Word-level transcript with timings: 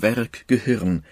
Kraftwerk 0.00 0.46
Gehirn. 0.46 1.04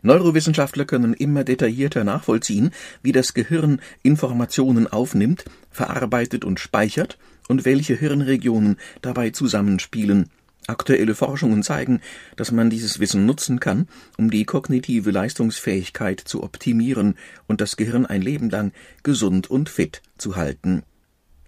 Neurowissenschaftler 0.00 0.86
können 0.86 1.12
immer 1.12 1.44
detaillierter 1.44 2.02
nachvollziehen, 2.02 2.70
wie 3.02 3.12
das 3.12 3.34
Gehirn 3.34 3.82
Informationen 4.02 4.86
aufnimmt, 4.86 5.44
verarbeitet 5.70 6.42
und 6.46 6.58
speichert 6.58 7.18
und 7.48 7.66
welche 7.66 7.94
Hirnregionen 7.94 8.78
dabei 9.02 9.28
zusammenspielen. 9.30 10.30
Aktuelle 10.66 11.14
Forschungen 11.14 11.62
zeigen, 11.62 12.00
dass 12.36 12.52
man 12.52 12.70
dieses 12.70 13.00
Wissen 13.00 13.26
nutzen 13.26 13.60
kann, 13.60 13.86
um 14.16 14.30
die 14.30 14.46
kognitive 14.46 15.10
Leistungsfähigkeit 15.10 16.18
zu 16.20 16.42
optimieren 16.42 17.18
und 17.46 17.60
das 17.60 17.76
Gehirn 17.76 18.06
ein 18.06 18.22
Leben 18.22 18.48
lang 18.48 18.72
gesund 19.02 19.50
und 19.50 19.68
fit 19.68 20.00
zu 20.16 20.36
halten. 20.36 20.84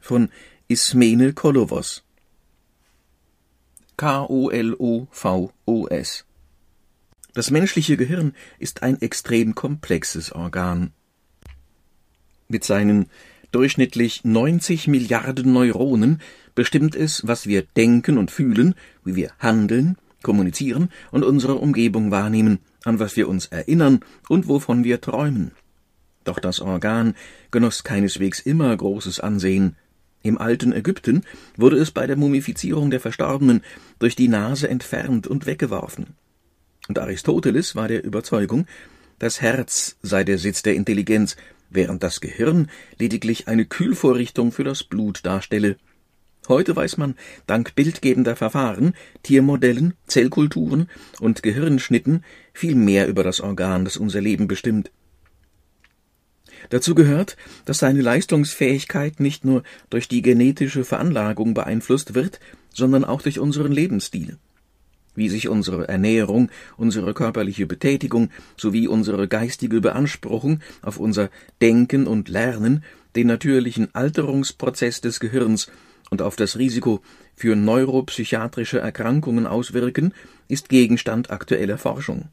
Von 0.00 0.28
Ismene 0.68 1.32
Kolovos 1.32 2.02
K-O-L-O-V-O-S 3.96 4.34
Das 7.34 7.50
menschliche 7.50 7.96
Gehirn 7.96 8.32
ist 8.60 8.84
ein 8.84 9.02
extrem 9.02 9.56
komplexes 9.56 10.30
Organ. 10.30 10.92
Mit 12.48 12.62
seinen 12.62 13.06
durchschnittlich 13.50 14.24
90 14.24 14.86
Milliarden 14.86 15.52
Neuronen 15.52 16.20
bestimmt 16.54 16.94
es, 16.94 17.26
was 17.26 17.48
wir 17.48 17.62
denken 17.62 18.18
und 18.18 18.30
fühlen, 18.30 18.76
wie 19.04 19.16
wir 19.16 19.32
handeln, 19.40 19.96
kommunizieren 20.22 20.90
und 21.10 21.24
unsere 21.24 21.56
Umgebung 21.56 22.12
wahrnehmen, 22.12 22.60
an 22.84 23.00
was 23.00 23.16
wir 23.16 23.28
uns 23.28 23.46
erinnern 23.46 24.00
und 24.28 24.46
wovon 24.46 24.84
wir 24.84 25.00
träumen. 25.00 25.50
Doch 26.22 26.38
das 26.38 26.60
Organ 26.60 27.16
genoss 27.50 27.82
keineswegs 27.82 28.38
immer 28.38 28.76
großes 28.76 29.18
Ansehen. 29.18 29.74
Im 30.22 30.38
alten 30.38 30.72
Ägypten 30.72 31.24
wurde 31.56 31.78
es 31.78 31.90
bei 31.90 32.06
der 32.06 32.16
Mumifizierung 32.16 32.90
der 32.90 33.00
Verstorbenen 33.00 33.62
durch 33.98 34.14
die 34.14 34.28
Nase 34.28 34.68
entfernt 34.68 35.26
und 35.26 35.46
weggeworfen. 35.46 36.14
Und 36.88 36.98
Aristoteles 36.98 37.76
war 37.76 37.88
der 37.88 38.04
Überzeugung, 38.04 38.66
das 39.18 39.40
Herz 39.40 39.96
sei 40.02 40.24
der 40.24 40.38
Sitz 40.38 40.62
der 40.62 40.74
Intelligenz 40.74 41.36
während 41.70 42.02
das 42.02 42.20
Gehirn 42.20 42.70
lediglich 42.98 43.48
eine 43.48 43.64
Kühlvorrichtung 43.64 44.52
für 44.52 44.64
das 44.64 44.84
Blut 44.84 45.20
darstelle. 45.24 45.76
Heute 46.46 46.76
weiß 46.76 46.98
man 46.98 47.14
dank 47.46 47.74
bildgebender 47.74 48.36
Verfahren, 48.36 48.94
Tiermodellen, 49.22 49.94
Zellkulturen 50.06 50.90
und 51.20 51.42
Gehirnschnitten 51.42 52.22
viel 52.52 52.74
mehr 52.74 53.08
über 53.08 53.24
das 53.24 53.40
Organ, 53.40 53.84
das 53.84 53.96
unser 53.96 54.20
Leben 54.20 54.46
bestimmt. 54.46 54.90
Dazu 56.68 56.94
gehört, 56.94 57.36
dass 57.64 57.78
seine 57.78 58.02
Leistungsfähigkeit 58.02 59.20
nicht 59.20 59.44
nur 59.44 59.62
durch 59.90 60.06
die 60.06 60.22
genetische 60.22 60.84
Veranlagung 60.84 61.54
beeinflusst 61.54 62.14
wird, 62.14 62.40
sondern 62.72 63.04
auch 63.04 63.22
durch 63.22 63.38
unseren 63.38 63.72
Lebensstil 63.72 64.38
wie 65.14 65.28
sich 65.28 65.48
unsere 65.48 65.88
Ernährung, 65.88 66.50
unsere 66.76 67.14
körperliche 67.14 67.66
Betätigung 67.66 68.30
sowie 68.56 68.88
unsere 68.88 69.28
geistige 69.28 69.80
Beanspruchung 69.80 70.60
auf 70.82 70.98
unser 70.98 71.30
Denken 71.60 72.06
und 72.06 72.28
Lernen 72.28 72.84
den 73.16 73.28
natürlichen 73.28 73.94
Alterungsprozess 73.94 75.00
des 75.00 75.20
Gehirns 75.20 75.70
und 76.10 76.22
auf 76.22 76.36
das 76.36 76.58
Risiko 76.58 77.00
für 77.34 77.56
neuropsychiatrische 77.56 78.78
Erkrankungen 78.78 79.46
auswirken, 79.46 80.12
ist 80.48 80.68
Gegenstand 80.68 81.30
aktueller 81.30 81.78
Forschung. 81.78 82.28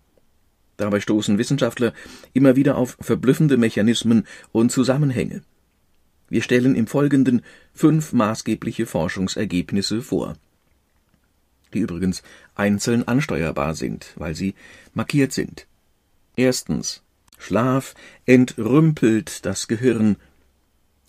Dabei 0.77 1.00
stoßen 1.00 1.38
Wissenschaftler 1.38 1.94
immer 2.33 2.56
wieder 2.56 2.77
auf 2.77 2.97
verblüffende 3.00 3.57
Mechanismen 3.57 4.25
und 4.51 4.72
Zusammenhänge. 4.72 5.44
Wir 6.29 6.41
stellen 6.41 6.75
im 6.75 6.88
Folgenden 6.88 7.41
fünf 7.73 8.13
maßgebliche 8.13 8.85
Forschungsergebnisse 8.85 10.01
vor 10.01 10.35
die 11.73 11.79
übrigens 11.79 12.23
einzeln 12.55 13.07
ansteuerbar 13.07 13.75
sind, 13.75 14.13
weil 14.15 14.35
sie 14.35 14.55
markiert 14.93 15.33
sind. 15.33 15.67
Erstens. 16.35 17.03
Schlaf 17.37 17.95
entrümpelt 18.25 19.45
das 19.45 19.67
Gehirn. 19.67 20.17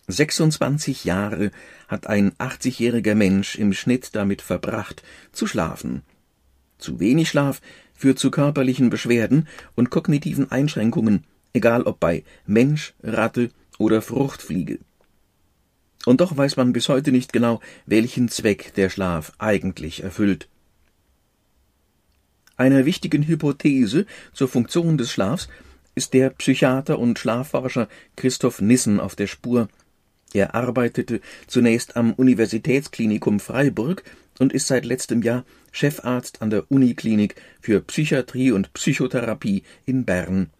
26 0.09 1.05
Jahre 1.05 1.51
hat 1.89 2.07
ein 2.07 2.33
80-jähriger 2.33 3.15
Mensch 3.15 3.57
im 3.57 3.73
Schnitt 3.73 4.15
damit 4.15 4.41
verbracht, 4.41 5.03
zu 5.33 5.47
schlafen. 5.47 6.03
Zu 6.79 7.01
wenig 7.01 7.29
Schlaf 7.29 7.61
führt 7.95 8.19
zu 8.19 8.31
körperlichen 8.31 8.91
Beschwerden 8.91 9.47
und 9.77 9.91
kognitiven 9.91 10.51
Einschränkungen, 10.51 11.25
egal 11.53 11.83
ob 11.83 12.01
bei 12.01 12.25
Mensch, 12.47 12.95
Ratte 13.03 13.51
oder 13.79 14.03
Fruchtfliege. 14.03 14.79
Und 16.05 16.21
doch 16.21 16.37
weiß 16.37 16.57
man 16.57 16.73
bis 16.73 16.89
heute 16.89 17.13
nicht 17.13 17.33
genau, 17.33 17.61
welchen 17.87 18.29
Zweck 18.29 18.75
der 18.75 18.91
Schlaf 18.91 19.33
eigentlich 19.39 20.03
erfüllt. 20.03 20.49
Einer 22.57 22.85
wichtigen 22.85 23.27
Hypothese 23.27 24.07
zur 24.33 24.49
Funktion 24.49 24.99
des 24.99 25.11
Schlafs 25.11 25.49
ist 25.95 26.15
der 26.15 26.31
Psychiater 26.31 26.99
und 26.99 27.19
Schlafforscher 27.19 27.89
Christoph 28.17 28.61
Nissen 28.61 29.01
auf 29.01 29.15
der 29.17 29.27
Spur. 29.27 29.69
Er 30.33 30.55
arbeitete 30.55 31.21
zunächst 31.47 31.97
am 31.97 32.13
Universitätsklinikum 32.15 33.41
Freiburg 33.41 34.03
und 34.39 34.53
ist 34.53 34.67
seit 34.67 34.85
letztem 34.85 35.23
Jahr 35.23 35.45
Chefarzt 35.73 36.41
an 36.41 36.51
der 36.51 36.71
Uniklinik 36.71 37.37
für 37.61 37.81
Psychiatrie 37.81 38.53
und 38.53 38.73
Psychotherapie 38.73 39.63
in 39.85 40.05
Bern. 40.05 40.51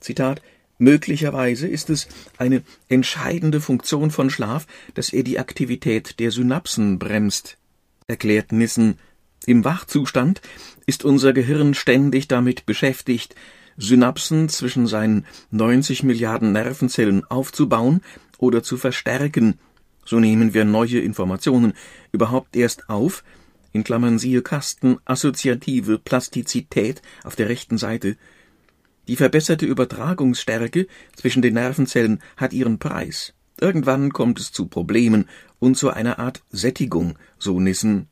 Zitat 0.00 0.42
Möglicherweise 0.78 1.66
ist 1.66 1.88
es 1.88 2.06
eine 2.36 2.62
entscheidende 2.88 3.62
Funktion 3.62 4.10
von 4.10 4.28
Schlaf, 4.28 4.66
dass 4.92 5.10
er 5.10 5.22
die 5.22 5.38
Aktivität 5.38 6.20
der 6.20 6.30
Synapsen 6.30 6.98
bremst, 6.98 7.56
erklärt 8.08 8.52
Nissen 8.52 8.98
im 9.44 9.64
Wachzustand 9.64 10.40
ist 10.86 11.04
unser 11.04 11.32
Gehirn 11.32 11.74
ständig 11.74 12.28
damit 12.28 12.66
beschäftigt, 12.66 13.34
Synapsen 13.76 14.48
zwischen 14.48 14.86
seinen 14.86 15.26
90 15.50 16.02
Milliarden 16.02 16.52
Nervenzellen 16.52 17.24
aufzubauen 17.24 18.00
oder 18.38 18.62
zu 18.62 18.76
verstärken. 18.76 19.58
So 20.04 20.18
nehmen 20.18 20.54
wir 20.54 20.64
neue 20.64 21.00
Informationen 21.00 21.74
überhaupt 22.12 22.56
erst 22.56 22.88
auf, 22.88 23.22
in 23.72 23.84
Klammern 23.84 24.18
siehe 24.18 24.40
Kasten 24.40 24.96
assoziative 25.04 25.98
Plastizität 25.98 27.02
auf 27.24 27.36
der 27.36 27.50
rechten 27.50 27.76
Seite. 27.76 28.16
Die 29.08 29.16
verbesserte 29.16 29.66
Übertragungsstärke 29.66 30.86
zwischen 31.14 31.42
den 31.42 31.54
Nervenzellen 31.54 32.20
hat 32.36 32.52
ihren 32.52 32.78
Preis. 32.78 33.34
Irgendwann 33.60 34.12
kommt 34.12 34.40
es 34.40 34.52
zu 34.52 34.66
Problemen 34.66 35.28
und 35.58 35.76
zu 35.76 35.90
einer 35.90 36.18
Art 36.18 36.42
Sättigung, 36.50 37.18
so 37.38 37.60
Nissen 37.60 38.08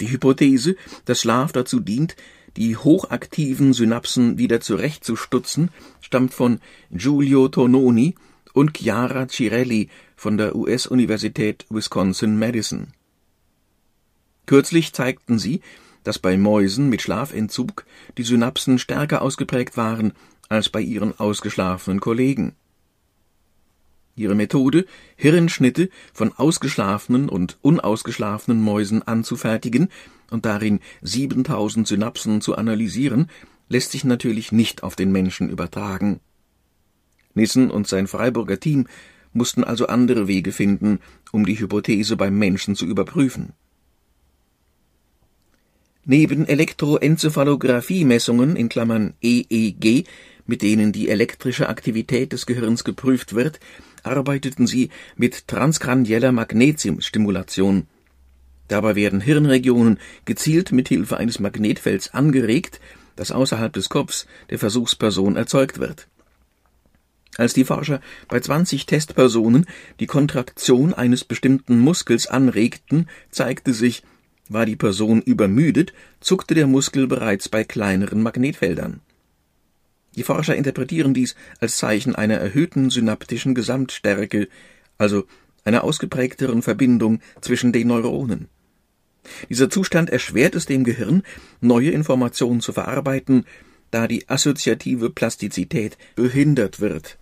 die 0.00 0.10
Hypothese, 0.10 0.76
dass 1.04 1.20
Schlaf 1.20 1.52
dazu 1.52 1.80
dient, 1.80 2.16
die 2.56 2.76
hochaktiven 2.76 3.72
Synapsen 3.72 4.38
wieder 4.38 4.60
zurechtzustutzen, 4.60 5.70
stammt 6.00 6.34
von 6.34 6.60
Giulio 6.90 7.48
Tononi 7.48 8.14
und 8.52 8.76
Chiara 8.78 9.28
Cirelli 9.28 9.88
von 10.16 10.36
der 10.36 10.54
US-Universität 10.54 11.66
Wisconsin-Madison. 11.70 12.92
Kürzlich 14.46 14.92
zeigten 14.92 15.38
sie, 15.38 15.60
dass 16.04 16.18
bei 16.18 16.36
Mäusen 16.36 16.88
mit 16.88 17.02
Schlafentzug 17.02 17.84
die 18.18 18.22
Synapsen 18.22 18.78
stärker 18.78 19.22
ausgeprägt 19.22 19.76
waren 19.76 20.12
als 20.48 20.68
bei 20.68 20.80
ihren 20.80 21.18
ausgeschlafenen 21.18 22.00
Kollegen. 22.00 22.54
Ihre 24.16 24.34
Methode, 24.34 24.86
Hirnschnitte 25.16 25.88
von 26.12 26.32
ausgeschlafenen 26.32 27.28
und 27.28 27.58
unausgeschlafenen 27.62 28.60
Mäusen 28.60 29.02
anzufertigen 29.02 29.88
und 30.30 30.46
darin 30.46 30.80
7000 31.02 31.86
Synapsen 31.86 32.40
zu 32.40 32.56
analysieren, 32.56 33.28
lässt 33.68 33.92
sich 33.92 34.04
natürlich 34.04 34.52
nicht 34.52 34.82
auf 34.82 34.96
den 34.96 35.10
Menschen 35.10 35.50
übertragen. 35.50 36.20
Nissen 37.34 37.70
und 37.70 37.88
sein 37.88 38.06
Freiburger 38.06 38.60
Team 38.60 38.86
mussten 39.32 39.64
also 39.64 39.86
andere 39.88 40.28
Wege 40.28 40.52
finden, 40.52 41.00
um 41.32 41.44
die 41.44 41.58
Hypothese 41.58 42.16
beim 42.16 42.38
Menschen 42.38 42.76
zu 42.76 42.86
überprüfen. 42.86 43.52
Neben 46.04 46.46
Elektroenzephalographie-Messungen 46.46 48.54
EEG, 49.22 50.06
mit 50.46 50.62
denen 50.62 50.92
die 50.92 51.08
elektrische 51.08 51.68
Aktivität 51.68 52.32
des 52.32 52.46
Gehirns 52.46 52.84
geprüft 52.84 53.34
wird, 53.34 53.58
arbeiteten 54.04 54.66
sie 54.66 54.90
mit 55.16 55.48
transkranieller 55.48 56.32
Magnesiumstimulation. 56.32 57.86
Dabei 58.68 58.94
werden 58.94 59.20
Hirnregionen 59.20 59.98
gezielt 60.24 60.72
mit 60.72 60.88
Hilfe 60.88 61.16
eines 61.16 61.38
Magnetfelds 61.38 62.14
angeregt, 62.14 62.80
das 63.16 63.30
außerhalb 63.30 63.72
des 63.72 63.88
Kopfs 63.88 64.26
der 64.50 64.58
Versuchsperson 64.58 65.36
erzeugt 65.36 65.78
wird. 65.78 66.08
Als 67.36 67.52
die 67.52 67.64
Forscher 67.64 68.00
bei 68.28 68.40
20 68.40 68.86
Testpersonen 68.86 69.66
die 69.98 70.06
Kontraktion 70.06 70.94
eines 70.94 71.24
bestimmten 71.24 71.80
Muskels 71.80 72.26
anregten, 72.26 73.08
zeigte 73.30 73.74
sich, 73.74 74.02
war 74.48 74.66
die 74.66 74.76
Person 74.76 75.20
übermüdet, 75.20 75.92
zuckte 76.20 76.54
der 76.54 76.66
Muskel 76.66 77.06
bereits 77.06 77.48
bei 77.48 77.64
kleineren 77.64 78.22
Magnetfeldern. 78.22 79.00
Die 80.16 80.22
Forscher 80.22 80.54
interpretieren 80.54 81.14
dies 81.14 81.34
als 81.60 81.76
Zeichen 81.76 82.14
einer 82.14 82.36
erhöhten 82.36 82.90
synaptischen 82.90 83.54
Gesamtstärke, 83.54 84.48
also 84.98 85.24
einer 85.64 85.84
ausgeprägteren 85.84 86.62
Verbindung 86.62 87.20
zwischen 87.40 87.72
den 87.72 87.88
Neuronen. 87.88 88.48
Dieser 89.48 89.70
Zustand 89.70 90.10
erschwert 90.10 90.54
es 90.54 90.66
dem 90.66 90.84
Gehirn, 90.84 91.22
neue 91.60 91.90
Informationen 91.90 92.60
zu 92.60 92.72
verarbeiten, 92.72 93.44
da 93.90 94.06
die 94.06 94.28
assoziative 94.28 95.10
Plastizität 95.10 95.96
behindert 96.14 96.80
wird. 96.80 97.18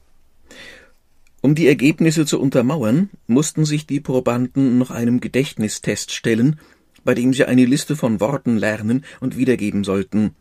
Um 1.41 1.55
die 1.55 1.67
Ergebnisse 1.67 2.25
zu 2.25 2.41
untermauern, 2.41 3.11
mussten 3.27 3.65
sich 3.65 3.87
die 3.87 4.01
Probanden 4.01 4.79
noch 4.79 4.91
einem 4.91 5.21
Gedächtnistest 5.21 6.13
stellen, 6.13 6.61
bei 7.05 7.15
dem 7.15 7.33
sie 7.33 7.45
eine 7.45 7.65
Liste 7.65 7.97
von 7.97 8.21
Worten 8.21 8.57
lernen 8.57 9.05
und 9.21 9.37
wiedergeben 9.37 9.83
sollten. 9.83 10.37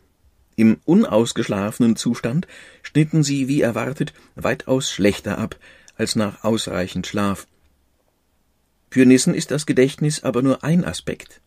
Im 0.56 0.78
unausgeschlafenen 0.84 1.96
Zustand 1.96 2.46
schnitten 2.82 3.22
sie 3.22 3.48
wie 3.48 3.62
erwartet 3.62 4.12
weitaus 4.34 4.90
schlechter 4.90 5.38
ab 5.38 5.56
als 5.96 6.16
nach 6.16 6.44
ausreichend 6.44 7.06
Schlaf. 7.06 7.46
Für 8.90 9.06
Nissen 9.06 9.34
ist 9.34 9.50
das 9.50 9.64
Gedächtnis 9.64 10.22
aber 10.22 10.42
nur 10.42 10.64
ein 10.64 10.84
Aspekt. 10.84 11.40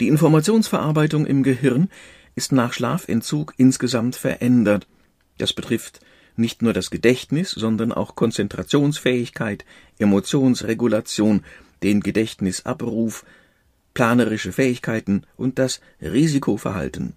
Die 0.00 0.08
Informationsverarbeitung 0.08 1.24
im 1.24 1.42
Gehirn 1.42 1.88
ist 2.34 2.52
nach 2.52 2.74
Schlafentzug 2.74 3.54
insgesamt 3.56 4.16
verändert. 4.16 4.86
Das 5.38 5.54
betrifft 5.54 6.00
nicht 6.36 6.60
nur 6.60 6.74
das 6.74 6.90
Gedächtnis, 6.90 7.50
sondern 7.50 7.92
auch 7.92 8.14
Konzentrationsfähigkeit, 8.14 9.64
Emotionsregulation, 9.98 11.44
den 11.82 12.00
Gedächtnisabruf, 12.00 13.24
planerische 13.94 14.52
Fähigkeiten 14.52 15.22
und 15.36 15.58
das 15.58 15.80
Risikoverhalten. 16.02 17.14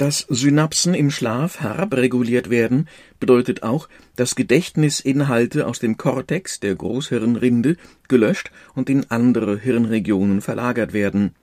Dass 0.00 0.24
Synapsen 0.30 0.94
im 0.94 1.10
Schlaf 1.10 1.60
herabreguliert 1.60 2.48
werden, 2.48 2.88
bedeutet 3.18 3.62
auch, 3.62 3.86
dass 4.16 4.34
Gedächtnisinhalte 4.34 5.66
aus 5.66 5.78
dem 5.78 5.98
Kortex 5.98 6.58
der 6.58 6.74
Großhirnrinde 6.74 7.76
gelöscht 8.08 8.50
und 8.74 8.88
in 8.88 9.10
andere 9.10 9.58
Hirnregionen 9.58 10.40
verlagert 10.40 10.94
werden. 10.94 11.34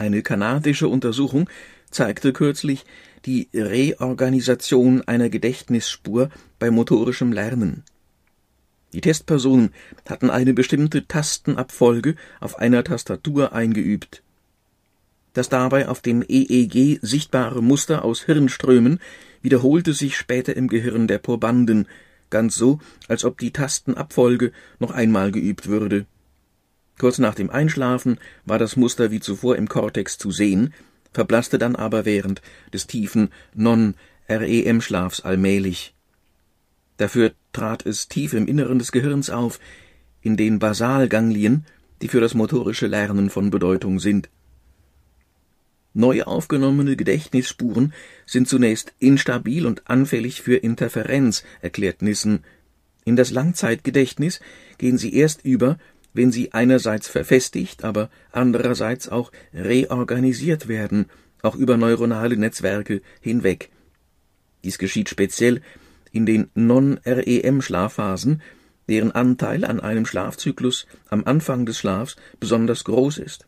Eine 0.00 0.22
kanadische 0.22 0.88
Untersuchung 0.88 1.48
zeigte 1.92 2.32
kürzlich 2.32 2.86
die 3.24 3.48
Reorganisation 3.54 5.02
einer 5.02 5.28
Gedächtnisspur 5.28 6.30
bei 6.58 6.72
motorischem 6.72 7.30
Lernen. 7.30 7.84
Die 8.94 9.00
Testpersonen 9.00 9.70
hatten 10.08 10.28
eine 10.28 10.54
bestimmte 10.54 11.06
Tastenabfolge 11.06 12.16
auf 12.40 12.58
einer 12.58 12.82
Tastatur 12.82 13.52
eingeübt. 13.52 14.24
Das 15.34 15.48
dabei 15.48 15.88
auf 15.88 16.00
dem 16.00 16.24
EEG 16.26 17.00
sichtbare 17.02 17.62
Muster 17.62 18.04
aus 18.04 18.22
Hirnströmen 18.22 19.00
wiederholte 19.42 19.92
sich 19.92 20.16
später 20.16 20.56
im 20.56 20.68
Gehirn 20.68 21.06
der 21.06 21.18
Probanden, 21.18 21.86
ganz 22.30 22.54
so, 22.54 22.78
als 23.08 23.24
ob 23.24 23.38
die 23.38 23.52
Tastenabfolge 23.52 24.52
noch 24.78 24.92
einmal 24.92 25.32
geübt 25.32 25.66
würde. 25.66 26.06
Kurz 26.98 27.18
nach 27.18 27.34
dem 27.34 27.50
Einschlafen 27.50 28.18
war 28.44 28.58
das 28.58 28.76
Muster 28.76 29.10
wie 29.10 29.20
zuvor 29.20 29.56
im 29.56 29.68
Kortex 29.68 30.18
zu 30.18 30.30
sehen, 30.30 30.72
verblasste 31.12 31.58
dann 31.58 31.74
aber 31.74 32.04
während 32.04 32.40
des 32.72 32.86
tiefen 32.86 33.30
Non-REM-Schlafs 33.54 35.20
allmählich. 35.20 35.94
Dafür 36.96 37.32
trat 37.52 37.84
es 37.84 38.06
tief 38.06 38.34
im 38.34 38.46
Inneren 38.46 38.78
des 38.78 38.92
Gehirns 38.92 39.30
auf, 39.30 39.58
in 40.22 40.36
den 40.36 40.60
Basalganglien, 40.60 41.66
die 42.02 42.08
für 42.08 42.20
das 42.20 42.34
motorische 42.34 42.86
Lernen 42.86 43.30
von 43.30 43.50
Bedeutung 43.50 43.98
sind. 43.98 44.30
Neu 45.96 46.24
aufgenommene 46.24 46.96
Gedächtnisspuren 46.96 47.94
sind 48.26 48.48
zunächst 48.48 48.92
instabil 48.98 49.64
und 49.64 49.88
anfällig 49.88 50.42
für 50.42 50.56
Interferenz, 50.56 51.44
erklärt 51.62 52.02
Nissen. 52.02 52.42
In 53.04 53.14
das 53.14 53.30
Langzeitgedächtnis 53.30 54.40
gehen 54.76 54.98
sie 54.98 55.14
erst 55.14 55.44
über, 55.44 55.78
wenn 56.12 56.32
sie 56.32 56.52
einerseits 56.52 57.06
verfestigt, 57.06 57.84
aber 57.84 58.10
andererseits 58.32 59.08
auch 59.08 59.30
reorganisiert 59.52 60.66
werden, 60.66 61.06
auch 61.42 61.54
über 61.54 61.76
neuronale 61.76 62.36
Netzwerke 62.36 63.00
hinweg. 63.20 63.70
Dies 64.64 64.78
geschieht 64.78 65.08
speziell 65.08 65.60
in 66.10 66.26
den 66.26 66.50
Non-REM-Schlafphasen, 66.54 68.42
deren 68.88 69.12
Anteil 69.12 69.64
an 69.64 69.78
einem 69.78 70.06
Schlafzyklus 70.06 70.86
am 71.08 71.24
Anfang 71.24 71.66
des 71.66 71.78
Schlafs 71.78 72.16
besonders 72.40 72.82
groß 72.82 73.18
ist. 73.18 73.46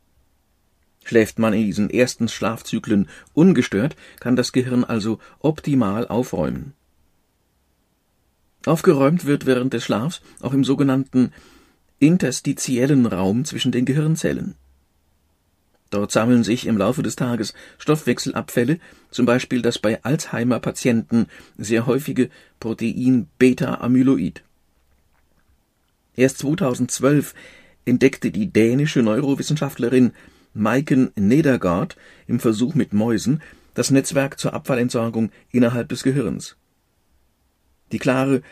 Schläft 1.06 1.38
man 1.38 1.53
in 1.53 1.64
diesen 1.64 1.88
ersten 1.88 2.26
Schlafzyklen 2.26 3.08
ungestört, 3.32 3.94
kann 4.19 4.35
das 4.35 4.50
Gehirn 4.50 4.82
also 4.82 5.20
optimal 5.38 6.08
aufräumen. 6.08 6.73
Aufgeräumt 8.67 9.25
wird 9.25 9.47
während 9.47 9.73
des 9.73 9.85
Schlafs 9.85 10.20
auch 10.41 10.53
im 10.53 10.64
sogenannten 10.64 11.32
interstitiellen 12.00 13.06
Raum 13.06 13.44
zwischen 13.44 13.70
den 13.70 13.85
Gehirnzellen. 13.85 14.56
Dort 15.91 16.11
sammeln 16.11 16.43
sich 16.43 16.67
im 16.67 16.76
Laufe 16.76 17.05
des 17.05 17.14
Tages 17.14 17.55
Stoffwechselabfälle, 17.79 18.81
zum 19.12 19.26
Beispiel 19.26 19.62
das 19.62 19.79
bei 19.79 20.03
Alzheimer-Patienten 20.03 21.26
sehr 21.56 21.87
häufige 21.87 22.31
Protein 22.58 23.29
Beta-Amyloid. 23.38 24.43
Erst 26.17 26.38
2012 26.38 27.32
entdeckte 27.85 28.32
die 28.32 28.53
dänische 28.53 29.03
Neurowissenschaftlerin 29.03 30.11
Maiken 30.56 31.11
Nedergaard 31.17 31.97
im 32.26 32.41
Versuch 32.41 32.75
mit 32.75 32.93
Mäusen 32.93 33.43
das 33.75 33.91
Netzwerk 33.91 34.41
zur 34.41 34.55
Abfallentsorgung 34.55 35.31
innerhalb 35.53 35.91
des 35.91 36.03
Gehirns. 36.03 36.56
Die 37.93 37.99
klare 37.99 38.43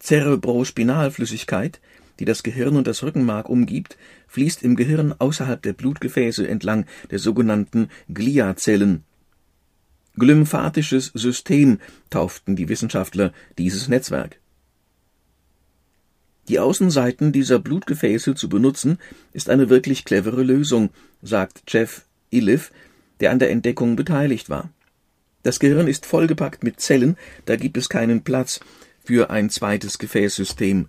Cerebrospinalflüssigkeit, 0.00 1.80
die 2.20 2.26
das 2.26 2.42
Gehirn 2.42 2.76
und 2.76 2.86
das 2.86 3.02
Rückenmark 3.02 3.48
umgibt, 3.48 3.96
fließt 4.28 4.62
im 4.62 4.76
Gehirn 4.76 5.14
außerhalb 5.18 5.62
der 5.62 5.72
Blutgefäße 5.72 6.46
entlang 6.46 6.84
der 7.10 7.18
sogenannten 7.18 7.88
Gliazellen. 8.12 9.04
Glymphatisches 10.14 11.10
System 11.14 11.78
tauften 12.10 12.54
die 12.54 12.68
Wissenschaftler 12.68 13.32
dieses 13.58 13.88
Netzwerk. 13.88 14.38
Die 16.48 16.58
Außenseiten 16.60 17.32
dieser 17.32 17.58
Blutgefäße 17.58 18.34
zu 18.34 18.48
benutzen, 18.48 18.98
ist 19.32 19.50
eine 19.50 19.68
wirklich 19.68 20.04
clevere 20.04 20.42
Lösung, 20.42 20.90
sagt 21.22 21.62
Jeff 21.68 22.04
Iliff, 22.30 22.70
der 23.20 23.32
an 23.32 23.38
der 23.38 23.50
Entdeckung 23.50 23.96
beteiligt 23.96 24.48
war. 24.48 24.70
Das 25.42 25.58
Gehirn 25.58 25.88
ist 25.88 26.06
vollgepackt 26.06 26.62
mit 26.62 26.80
Zellen, 26.80 27.16
da 27.44 27.56
gibt 27.56 27.76
es 27.76 27.88
keinen 27.88 28.22
Platz 28.22 28.60
für 29.04 29.30
ein 29.30 29.50
zweites 29.50 29.98
Gefäßsystem. 29.98 30.88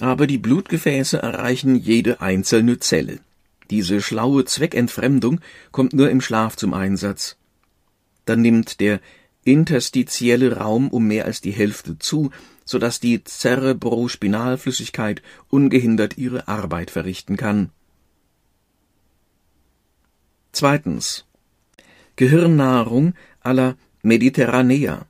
Aber 0.00 0.26
die 0.26 0.38
Blutgefäße 0.38 1.18
erreichen 1.18 1.74
jede 1.74 2.20
einzelne 2.20 2.78
Zelle. 2.78 3.18
Diese 3.70 4.00
schlaue 4.00 4.44
Zweckentfremdung 4.44 5.40
kommt 5.72 5.92
nur 5.92 6.10
im 6.10 6.20
Schlaf 6.20 6.56
zum 6.56 6.74
Einsatz. 6.74 7.36
Dann 8.24 8.40
nimmt 8.40 8.80
der 8.80 9.00
interstitielle 9.44 10.56
Raum 10.56 10.88
um 10.88 11.06
mehr 11.06 11.24
als 11.24 11.40
die 11.40 11.50
Hälfte 11.50 11.98
zu, 11.98 12.30
so 12.68 12.78
dass 12.78 13.00
die 13.00 13.24
Cerebrospinalflüssigkeit 13.24 15.22
ungehindert 15.48 16.18
ihre 16.18 16.48
Arbeit 16.48 16.90
verrichten 16.90 17.38
kann. 17.38 17.70
Zweitens. 20.52 21.24
Gehirnnahrung 22.16 23.14
aller 23.40 23.78
Mediterranea. 24.02 25.06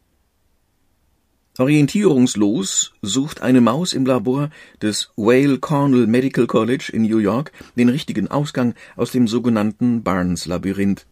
Orientierungslos 1.59 2.93
sucht 3.03 3.43
eine 3.43 3.61
Maus 3.61 3.93
im 3.93 4.07
Labor 4.07 4.51
des 4.81 5.11
Whale 5.17 5.59
Cornell 5.59 6.07
Medical 6.07 6.47
College 6.47 6.91
in 6.93 7.03
New 7.03 7.19
York 7.19 7.51
den 7.75 7.89
richtigen 7.89 8.29
Ausgang 8.29 8.75
aus 8.95 9.11
dem 9.11 9.27
sogenannten 9.27 10.05
Barnes-Labyrinth. 10.05 11.07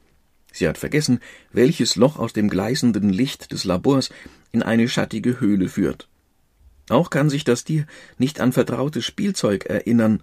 Sie 0.53 0.69
hat 0.69 0.79
vergessen, 0.79 1.19
welches 1.53 1.97
Loch 1.97 2.21
aus 2.21 2.33
dem 2.33 2.49
gleißenden 2.49 3.11
Licht 3.11 3.51
des 3.51 3.65
Labors 3.65 4.11
in 4.53 4.63
eine 4.63 4.89
schattige 4.89 5.41
Höhle 5.41 5.69
führt. 5.69 6.09
Auch 6.89 7.11
kann 7.11 7.31
sich 7.31 7.45
das 7.45 7.65
Tier 7.65 7.87
nicht 8.19 8.41
an 8.41 8.53
vertrautes 8.53 9.05
Spielzeug 9.05 9.67
erinnern, 9.67 10.23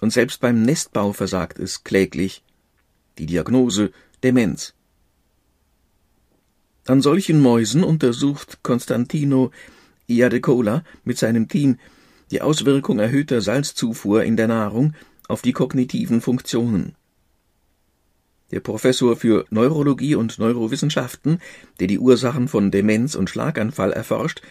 und 0.00 0.12
selbst 0.12 0.40
beim 0.40 0.62
Nestbau 0.62 1.12
versagt 1.12 1.58
es 1.58 1.84
kläglich. 1.84 2.42
Die 3.18 3.26
Diagnose 3.26 3.92
Demenz. 4.22 4.74
An 6.86 7.00
solchen 7.00 7.40
Mäusen 7.40 7.82
untersucht 7.82 8.58
Constantino 8.62 9.50
Iadecola 10.06 10.84
mit 11.04 11.16
seinem 11.16 11.48
Team 11.48 11.78
die 12.30 12.42
Auswirkung 12.42 12.98
erhöhter 12.98 13.40
Salzzufuhr 13.40 14.24
in 14.24 14.36
der 14.36 14.48
Nahrung 14.48 14.94
auf 15.28 15.40
die 15.40 15.52
kognitiven 15.52 16.20
Funktionen. 16.20 16.94
Der 18.50 18.60
Professor 18.60 19.16
für 19.16 19.46
Neurologie 19.50 20.14
und 20.14 20.38
Neurowissenschaften, 20.38 21.40
der 21.80 21.86
die 21.86 21.98
Ursachen 21.98 22.48
von 22.48 22.70
Demenz 22.70 23.14
und 23.14 23.30
Schlaganfall 23.30 23.92
erforscht, 23.92 24.42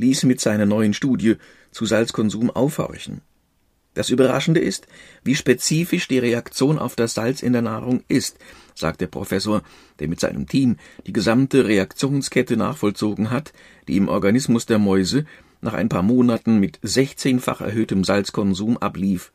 ließ 0.00 0.24
mit 0.24 0.40
seiner 0.40 0.66
neuen 0.66 0.94
Studie 0.94 1.36
zu 1.70 1.84
Salzkonsum 1.84 2.50
aufhorchen. 2.50 3.20
Das 3.94 4.08
Überraschende 4.08 4.60
ist, 4.60 4.86
wie 5.24 5.34
spezifisch 5.34 6.06
die 6.06 6.18
Reaktion 6.18 6.78
auf 6.78 6.94
das 6.94 7.14
Salz 7.14 7.42
in 7.42 7.52
der 7.52 7.62
Nahrung 7.62 8.04
ist, 8.08 8.38
sagt 8.74 9.00
der 9.00 9.08
Professor, 9.08 9.62
der 9.98 10.08
mit 10.08 10.20
seinem 10.20 10.46
Team 10.46 10.76
die 11.06 11.12
gesamte 11.12 11.66
Reaktionskette 11.66 12.56
nachvollzogen 12.56 13.30
hat, 13.30 13.52
die 13.88 13.96
im 13.96 14.08
Organismus 14.08 14.64
der 14.64 14.78
Mäuse 14.78 15.26
nach 15.60 15.74
ein 15.74 15.88
paar 15.88 16.02
Monaten 16.02 16.58
mit 16.58 16.78
16-fach 16.80 17.60
erhöhtem 17.60 18.04
Salzkonsum 18.04 18.78
ablief. 18.78 19.32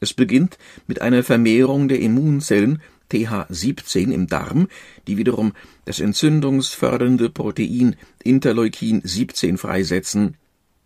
Es 0.00 0.14
beginnt 0.14 0.58
mit 0.86 1.00
einer 1.00 1.22
Vermehrung 1.22 1.88
der 1.88 2.00
Immunzellen 2.00 2.82
TH17 3.10 4.10
im 4.12 4.26
Darm, 4.26 4.68
die 5.06 5.16
wiederum 5.16 5.52
das 5.84 6.00
entzündungsfördernde 6.00 7.30
Protein 7.30 7.96
Interleukin 8.22 9.02
17 9.04 9.58
freisetzen. 9.58 10.36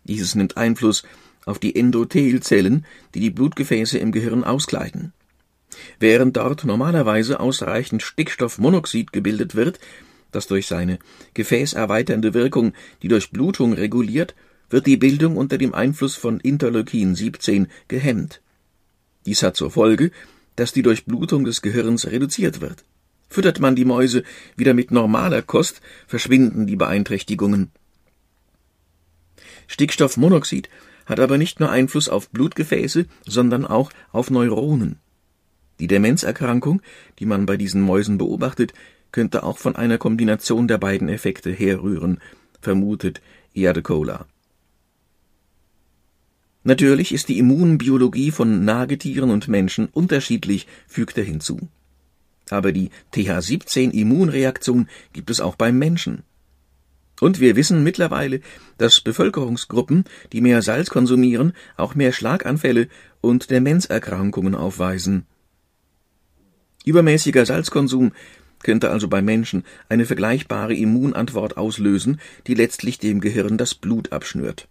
Dieses 0.03 0.35
nimmt 0.35 0.57
Einfluss 0.57 1.03
auf 1.45 1.59
die 1.59 1.75
Endothelzellen, 1.75 2.85
die 3.15 3.19
die 3.19 3.31
Blutgefäße 3.31 3.97
im 3.97 4.11
Gehirn 4.11 4.43
auskleiden. 4.43 5.13
Während 5.99 6.37
dort 6.37 6.65
normalerweise 6.65 7.39
ausreichend 7.39 8.03
Stickstoffmonoxid 8.03 9.13
gebildet 9.13 9.55
wird, 9.55 9.79
das 10.31 10.47
durch 10.47 10.67
seine 10.67 10.99
gefäßerweiternde 11.33 12.33
Wirkung 12.33 12.73
die 13.01 13.07
Durchblutung 13.07 13.73
reguliert, 13.73 14.35
wird 14.69 14.85
die 14.85 14.97
Bildung 14.97 15.37
unter 15.37 15.57
dem 15.57 15.73
Einfluss 15.73 16.15
von 16.15 16.39
Interleukin 16.39 17.15
17 17.15 17.67
gehemmt. 17.87 18.41
Dies 19.25 19.41
hat 19.43 19.55
zur 19.55 19.71
Folge, 19.71 20.11
dass 20.59 20.73
die 20.73 20.81
Durchblutung 20.81 21.45
des 21.45 21.61
Gehirns 21.61 22.07
reduziert 22.07 22.59
wird. 22.59 22.83
Füttert 23.29 23.59
man 23.59 23.75
die 23.75 23.85
Mäuse 23.85 24.23
wieder 24.57 24.73
mit 24.73 24.91
normaler 24.91 25.41
Kost, 25.41 25.81
verschwinden 26.07 26.67
die 26.67 26.75
Beeinträchtigungen. 26.75 27.71
Stickstoffmonoxid 29.67 30.69
hat 31.05 31.19
aber 31.19 31.37
nicht 31.37 31.59
nur 31.59 31.69
Einfluss 31.69 32.09
auf 32.09 32.29
Blutgefäße, 32.29 33.05
sondern 33.25 33.65
auch 33.65 33.91
auf 34.11 34.29
Neuronen. 34.29 34.99
Die 35.79 35.87
Demenzerkrankung, 35.87 36.81
die 37.19 37.25
man 37.25 37.45
bei 37.45 37.55
diesen 37.55 37.81
Mäusen 37.81 38.17
beobachtet, 38.17 38.73
könnte 39.11 39.43
auch 39.43 39.57
von 39.57 39.75
einer 39.75 39.97
Kombination 39.97 40.67
der 40.67 40.77
beiden 40.77 41.07
Effekte 41.07 41.51
herrühren, 41.51 42.19
vermutet 42.61 43.21
Iadecola. 43.53 44.25
Natürlich 46.63 47.13
ist 47.13 47.29
die 47.29 47.39
Immunbiologie 47.39 48.31
von 48.31 48.65
Nagetieren 48.65 49.31
und 49.31 49.47
Menschen 49.47 49.87
unterschiedlich, 49.87 50.67
fügt 50.87 51.17
er 51.17 51.23
hinzu. 51.23 51.69
Aber 52.49 52.71
die 52.71 52.89
TH17-Immunreaktion 53.13 54.87
gibt 55.13 55.29
es 55.29 55.39
auch 55.39 55.55
beim 55.55 55.77
Menschen. 55.77 56.23
Und 57.21 57.39
wir 57.39 57.55
wissen 57.55 57.83
mittlerweile, 57.83 58.41
dass 58.77 59.01
Bevölkerungsgruppen, 59.01 60.05
die 60.31 60.41
mehr 60.41 60.61
Salz 60.61 60.89
konsumieren, 60.89 61.53
auch 61.75 61.95
mehr 61.95 62.11
Schlaganfälle 62.13 62.87
und 63.21 63.49
Demenzerkrankungen 63.51 64.55
aufweisen. 64.55 65.25
Übermäßiger 66.85 67.45
Salzkonsum 67.45 68.13
könnte 68.63 68.89
also 68.89 69.07
bei 69.07 69.21
Menschen 69.21 69.63
eine 69.89 70.05
vergleichbare 70.05 70.73
Immunantwort 70.73 71.57
auslösen, 71.57 72.19
die 72.47 72.55
letztlich 72.55 72.99
dem 72.99 73.21
Gehirn 73.21 73.57
das 73.57 73.75
Blut 73.75 74.11
abschnürt. 74.11 74.67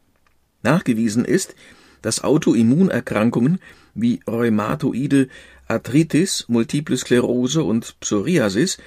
Nachgewiesen 0.63 1.25
ist, 1.25 1.55
dass 2.03 2.23
Autoimmunerkrankungen 2.23 3.59
wie 3.95 4.21
Rheumatoide 4.27 5.29
Arthritis, 5.67 6.47
Multiple 6.49 6.97
Sklerose 6.97 7.63
und 7.63 7.99
Psoriasis, 8.01 8.79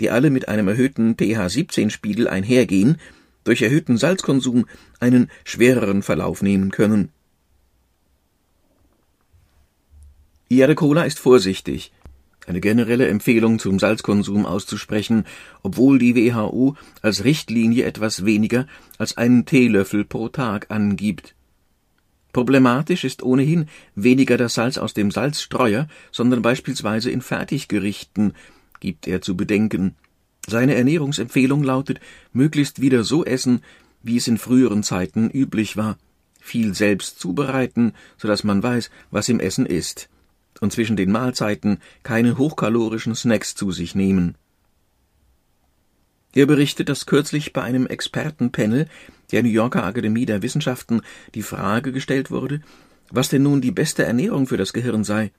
die 0.00 0.10
alle 0.10 0.30
mit 0.30 0.48
einem 0.48 0.68
erhöhten 0.68 1.16
pH-17-Spiegel 1.16 2.28
einhergehen, 2.28 2.98
durch 3.44 3.62
erhöhten 3.62 3.96
Salzkonsum 3.96 4.66
einen 5.00 5.30
schwereren 5.44 6.02
Verlauf 6.02 6.42
nehmen 6.42 6.70
können. 6.70 7.10
Iade 10.48 10.74
Cola 10.74 11.02
ist 11.04 11.18
vorsichtig, 11.18 11.92
eine 12.48 12.60
generelle 12.60 13.08
Empfehlung 13.08 13.58
zum 13.58 13.78
Salzkonsum 13.78 14.46
auszusprechen, 14.46 15.24
obwohl 15.62 15.98
die 15.98 16.16
WHO 16.16 16.76
als 17.02 17.24
Richtlinie 17.24 17.84
etwas 17.84 18.24
weniger 18.24 18.66
als 18.96 19.16
einen 19.16 19.44
Teelöffel 19.44 20.04
pro 20.04 20.28
Tag 20.28 20.70
angibt. 20.70 21.34
Problematisch 22.32 23.04
ist 23.04 23.22
ohnehin 23.22 23.66
weniger 23.94 24.36
das 24.36 24.54
Salz 24.54 24.78
aus 24.78 24.94
dem 24.94 25.10
Salzstreuer, 25.10 25.88
sondern 26.10 26.42
beispielsweise 26.42 27.10
in 27.10 27.20
Fertiggerichten, 27.20 28.34
gibt 28.80 29.06
er 29.08 29.20
zu 29.20 29.36
bedenken. 29.36 29.96
Seine 30.46 30.74
Ernährungsempfehlung 30.74 31.62
lautet, 31.62 32.00
möglichst 32.32 32.80
wieder 32.80 33.04
so 33.04 33.24
essen, 33.24 33.62
wie 34.02 34.16
es 34.16 34.28
in 34.28 34.38
früheren 34.38 34.82
Zeiten 34.82 35.30
üblich 35.30 35.76
war. 35.76 35.98
Viel 36.40 36.74
selbst 36.74 37.18
zubereiten, 37.18 37.92
so 38.16 38.28
dass 38.28 38.44
man 38.44 38.62
weiß, 38.62 38.90
was 39.10 39.28
im 39.28 39.40
Essen 39.40 39.66
ist 39.66 40.08
und 40.60 40.72
zwischen 40.72 40.96
den 40.96 41.10
Mahlzeiten 41.12 41.78
keine 42.02 42.38
hochkalorischen 42.38 43.14
Snacks 43.14 43.54
zu 43.54 43.70
sich 43.72 43.94
nehmen. 43.94 44.36
Er 46.34 46.46
berichtet, 46.46 46.88
dass 46.88 47.06
kürzlich 47.06 47.52
bei 47.52 47.62
einem 47.62 47.86
Expertenpanel 47.86 48.86
der 49.32 49.42
New 49.42 49.48
Yorker 49.48 49.84
Akademie 49.84 50.26
der 50.26 50.42
Wissenschaften 50.42 51.02
die 51.34 51.42
Frage 51.42 51.92
gestellt 51.92 52.30
wurde, 52.30 52.60
was 53.10 53.28
denn 53.28 53.42
nun 53.42 53.60
die 53.60 53.70
beste 53.70 54.04
Ernährung 54.04 54.46
für 54.46 54.56
das 54.56 54.72
Gehirn 54.72 55.04
sei. 55.04 55.32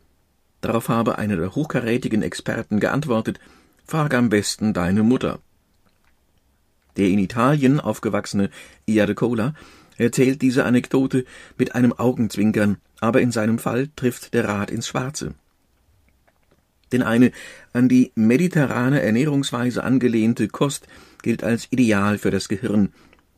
Darauf 0.62 0.90
habe 0.90 1.18
einer 1.18 1.38
der 1.38 1.56
hochkarätigen 1.56 2.22
Experten 2.22 2.80
geantwortet, 2.80 3.40
frag 3.86 4.14
am 4.14 4.30
besten 4.30 4.74
deine 4.74 5.04
Mutter. 5.04 5.40
Der 6.98 7.08
in 7.08 7.20
Italien 7.20 7.80
aufgewachsene 7.80 8.50
Iade 8.86 9.16
Cola 9.16 9.54
erzählt 10.00 10.42
diese 10.42 10.66
Anekdote 10.66 11.26
mit 11.58 11.76
einem 11.76 11.94
Augenzwinkern, 11.94 12.78
aber 13.00 13.22
in 13.22 13.32
seinem 13.32 13.60
Fall 13.60 13.90
trifft 13.96 14.34
der 14.34 14.46
Rat 14.48 14.72
ins 14.72 14.88
Schwarze. 14.88 15.36
Denn 16.92 17.04
eine 17.04 17.32
an 17.72 17.88
die 17.88 18.12
mediterrane 18.16 19.02
Ernährungsweise 19.02 19.84
angelehnte 19.84 20.48
Kost 20.48 20.88
gilt 21.22 21.44
als 21.44 21.68
ideal 21.70 22.18
für 22.18 22.32
das 22.32 22.50
Gehirn. 22.50 22.94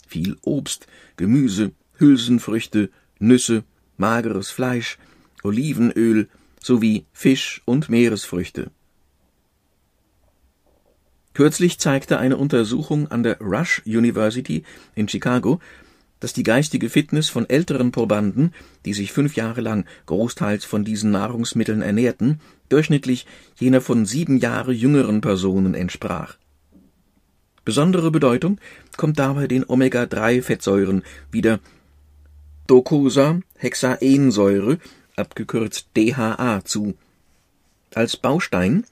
Viel 0.08 0.38
Obst, 0.42 0.88
Gemüse, 1.18 1.72
Hülsenfrüchte, 1.98 2.90
Nüsse, 3.20 3.64
mageres 3.98 4.52
Fleisch, 4.52 4.98
Olivenöl 5.44 6.30
sowie 6.62 7.06
Fisch 7.12 7.62
und 7.66 7.90
Meeresfrüchte. 7.90 8.72
Kürzlich 11.34 11.80
zeigte 11.80 12.20
eine 12.20 12.38
Untersuchung 12.38 13.10
an 13.10 13.24
der 13.24 13.40
Rush 13.40 13.82
University 13.86 14.64
in 14.96 15.08
Chicago, 15.08 15.60
dass 16.22 16.32
die 16.32 16.44
geistige 16.44 16.90
Fitness 16.90 17.28
von 17.28 17.50
älteren 17.50 17.92
Probanden, 17.92 18.54
die 18.86 18.94
sich 18.94 19.12
fünf 19.12 19.36
Jahre 19.36 19.60
lang 19.60 19.86
großteils 20.06 20.64
von 20.64 20.86
diesen 20.86 21.12
Nahrungsmitteln 21.12 21.82
ernährten, 21.82 22.40
durchschnittlich 22.70 23.26
jener 23.60 23.82
von 23.82 24.06
sieben 24.06 24.38
Jahre 24.38 24.72
jüngeren 24.72 25.20
Personen 25.20 25.74
entsprach. 25.74 26.38
Besondere 27.66 28.12
Bedeutung 28.12 28.62
kommt 28.98 29.18
dabei 29.20 29.48
den 29.48 29.68
Omega-3-Fettsäuren 29.68 31.04
wie 31.32 31.42
der 31.42 31.60
Docosahexaensäure, 32.68 34.78
abgekürzt 35.16 35.88
DHA, 35.98 36.62
zu. 36.64 36.94
Als 37.94 38.16
Baustein 38.16 38.86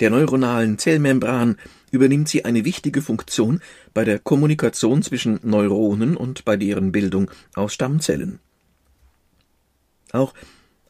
der 0.00 0.10
neuronalen 0.10 0.78
Zellmembran 0.78 1.56
übernimmt 1.94 2.28
sie 2.28 2.44
eine 2.44 2.64
wichtige 2.64 3.00
Funktion 3.00 3.60
bei 3.94 4.04
der 4.04 4.18
Kommunikation 4.18 5.02
zwischen 5.02 5.38
Neuronen 5.42 6.16
und 6.16 6.44
bei 6.44 6.56
deren 6.56 6.92
Bildung 6.92 7.30
aus 7.54 7.72
Stammzellen. 7.72 8.40
Auch 10.12 10.34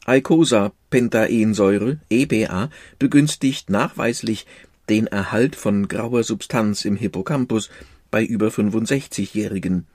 Eicosapentaensäure 0.05 1.99
EPA 2.09 2.69
begünstigt 2.99 3.69
nachweislich 3.69 4.45
den 4.89 5.07
Erhalt 5.07 5.55
von 5.55 5.87
grauer 5.87 6.23
Substanz 6.23 6.85
im 6.85 6.95
Hippocampus 6.95 7.69
bei 8.11 8.23
über 8.23 8.47
65-Jährigen. 8.47 9.85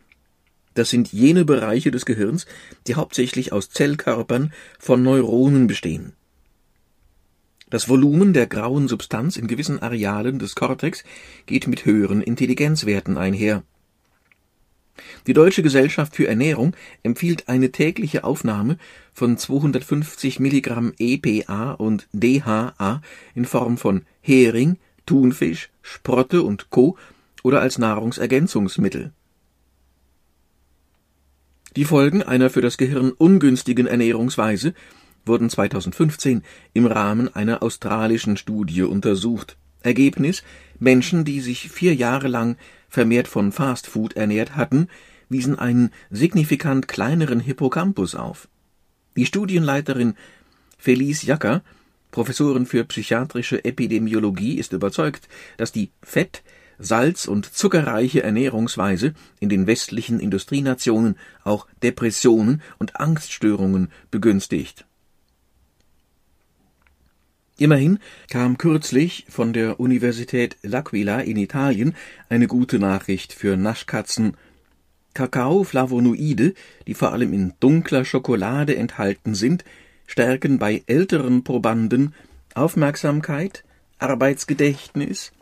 Das 0.75 0.91
sind 0.91 1.13
jene 1.13 1.45
Bereiche 1.45 1.91
des 1.91 2.07
Gehirns, 2.07 2.47
die 2.87 2.95
hauptsächlich 2.95 3.53
aus 3.53 3.71
Zellkörpern 3.71 4.53
von 4.79 5.03
Neuronen 5.03 5.67
bestehen. 5.67 6.13
Das 7.71 7.89
Volumen 7.89 8.33
der 8.33 8.49
grauen 8.49 8.89
Substanz 8.89 9.37
in 9.37 9.47
gewissen 9.47 9.81
Arealen 9.81 10.41
des 10.41 10.57
Kortex 10.57 11.05
geht 11.47 11.69
mit 11.69 11.85
höheren 11.85 12.21
Intelligenzwerten 12.21 13.17
einher. 13.17 13.63
Die 15.29 15.33
Deutsche 15.33 15.63
Gesellschaft 15.63 16.17
für 16.17 16.27
Ernährung 16.27 16.75
empfiehlt 17.05 17.49
eine 17.49 17.71
tägliche 17.71 18.25
Aufnahme 18.25 18.77
von 19.15 19.39
250 19.39 20.41
Milligramm 20.41 20.93
EPA 20.99 21.73
und 21.73 22.09
DHA 22.13 23.01
in 23.35 23.45
Form 23.45 23.79
von 23.79 24.03
Hering, 24.21 24.77
Thunfisch, 25.07 25.71
Sprotte 25.81 26.43
und 26.43 26.71
Co. 26.71 26.99
oder 27.45 27.61
als 27.61 27.79
Nahrungsergänzungsmittel. 27.79 29.13
Die 31.77 31.85
Folgen 31.85 32.25
einer 32.25 32.51
für 32.51 32.61
das 32.61 32.79
Gehirn 32.79 33.13
ungünstigen 33.13 33.87
Ernährungsweise 33.87 34.75
wurden 35.25 35.51
2015 35.51 36.43
im 36.73 36.87
Rahmen 36.87 37.35
einer 37.35 37.63
australischen 37.63 38.37
Studie 38.37 38.83
untersucht. 38.83 39.57
Ergebnis 39.83 40.43
Menschen, 40.79 41.25
die 41.25 41.41
sich 41.41 41.71
vier 41.71 41.95
Jahre 41.95 42.29
lang 42.29 42.57
vermehrt 42.89 43.29
von 43.29 43.53
Fastfood 43.53 44.15
ernährt 44.15 44.57
hatten, 44.57 44.89
wiesen 45.29 45.59
einen 45.59 45.91
signifikant 46.11 46.89
kleineren 46.89 47.41
Hippocampus 47.41 48.15
auf. 48.15 48.49
Die 49.17 49.27
Studienleiterin 49.27 50.15
Felice 50.77 51.23
Jacker, 51.23 51.63
Professorin 52.11 52.67
für 52.67 52.85
psychiatrische 52.85 53.65
Epidemiologie, 53.65 54.59
ist 54.59 54.73
überzeugt, 54.73 55.29
dass 55.57 55.73
die 55.73 55.91
Fett-, 56.03 56.43
Salz- 56.79 57.29
und 57.29 57.45
zuckerreiche 57.45 58.23
Ernährungsweise 58.23 59.13
in 59.39 59.51
den 59.51 59.67
westlichen 59.67 60.19
Industrienationen 60.19 61.17
auch 61.45 61.67
Depressionen 61.83 62.63
und 62.79 62.99
Angststörungen 62.99 63.93
begünstigt 64.11 64.87
Immerhin 67.61 67.99
kam 68.31 68.57
kürzlich 68.57 69.27
von 69.29 69.53
der 69.53 69.81
Universität 69.81 70.57
L'Aquila 70.65 71.21
in 71.21 71.37
Italien 71.37 71.95
eine 72.31 72.47
gute 72.47 72.79
Nachricht 72.79 73.35
für 73.35 73.59
Naschkatzen. 73.59 74.35
Kakaoflavonoide, 75.13 76.55
die 76.87 76.95
vor 76.95 77.13
allem 77.13 77.35
in 77.35 77.53
dunkler 77.61 78.07
Schokolade 78.07 78.77
enthalten 78.77 79.35
sind, 79.35 79.67
stärken 80.07 80.59
bei 80.59 80.83
älteren 80.87 81.45
Probanden 81.45 82.15
Aufmerksamkeit, 82.55 83.63
Arbeitsgedächtnis 83.99 85.33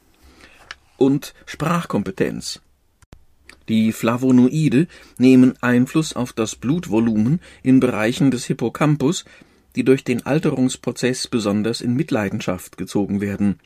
und 0.97 1.35
Sprachkompetenz. 1.47 2.61
Die 3.69 3.93
Flavonoide 3.93 4.89
nehmen 5.19 5.55
Einfluss 5.61 6.17
auf 6.17 6.33
das 6.33 6.57
Blutvolumen 6.57 7.41
in 7.63 7.79
Bereichen 7.79 8.33
des 8.33 8.47
Hippocampus, 8.47 9.25
die 9.79 9.85
durch 9.85 10.03
den 10.03 10.27
Alterungsprozess 10.27 11.29
besonders 11.29 11.81
in 11.81 11.95
Mitleidenschaft 11.95 12.79
gezogen 12.79 13.21
werden. 13.21 13.61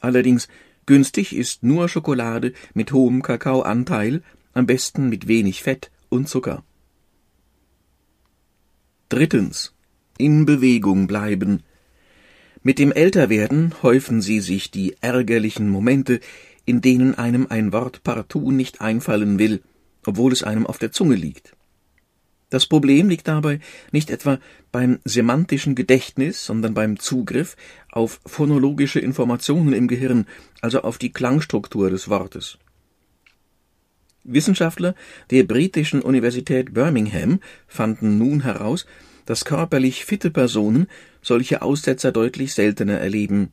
Allerdings 0.00 0.48
günstig 0.86 1.36
ist 1.36 1.62
nur 1.62 1.88
Schokolade 1.88 2.52
mit 2.74 2.90
hohem 2.90 3.22
Kakaoanteil, 3.22 4.24
am 4.54 4.66
besten 4.66 5.08
mit 5.08 5.28
wenig 5.28 5.62
Fett 5.62 5.92
und 6.08 6.28
Zucker. 6.28 6.64
Drittens. 9.08 9.72
In 10.18 10.46
Bewegung 10.46 11.06
bleiben. 11.06 11.62
Mit 12.64 12.80
dem 12.80 12.90
Älterwerden 12.90 13.72
häufen 13.84 14.20
sie 14.20 14.40
sich 14.40 14.72
die 14.72 14.96
ärgerlichen 15.00 15.68
Momente, 15.68 16.18
in 16.64 16.80
denen 16.80 17.14
einem 17.14 17.46
ein 17.48 17.72
Wort 17.72 18.02
partout 18.02 18.50
nicht 18.50 18.80
einfallen 18.80 19.38
will, 19.38 19.62
obwohl 20.04 20.32
es 20.32 20.42
einem 20.42 20.66
auf 20.66 20.78
der 20.78 20.90
Zunge 20.90 21.14
liegt. 21.14 21.54
Das 22.52 22.66
Problem 22.66 23.08
liegt 23.08 23.28
dabei 23.28 23.60
nicht 23.92 24.10
etwa 24.10 24.38
beim 24.72 24.98
semantischen 25.06 25.74
Gedächtnis, 25.74 26.44
sondern 26.44 26.74
beim 26.74 26.98
Zugriff 26.98 27.56
auf 27.90 28.20
phonologische 28.26 29.00
Informationen 29.00 29.72
im 29.72 29.88
Gehirn, 29.88 30.26
also 30.60 30.82
auf 30.82 30.98
die 30.98 31.14
Klangstruktur 31.14 31.88
des 31.88 32.10
Wortes. 32.10 32.58
Wissenschaftler 34.24 34.94
der 35.30 35.44
britischen 35.44 36.02
Universität 36.02 36.74
Birmingham 36.74 37.40
fanden 37.68 38.18
nun 38.18 38.42
heraus, 38.42 38.84
dass 39.24 39.46
körperlich 39.46 40.04
fitte 40.04 40.30
Personen 40.30 40.88
solche 41.22 41.62
Aussetzer 41.62 42.12
deutlich 42.12 42.52
seltener 42.52 42.98
erleben 42.98 43.50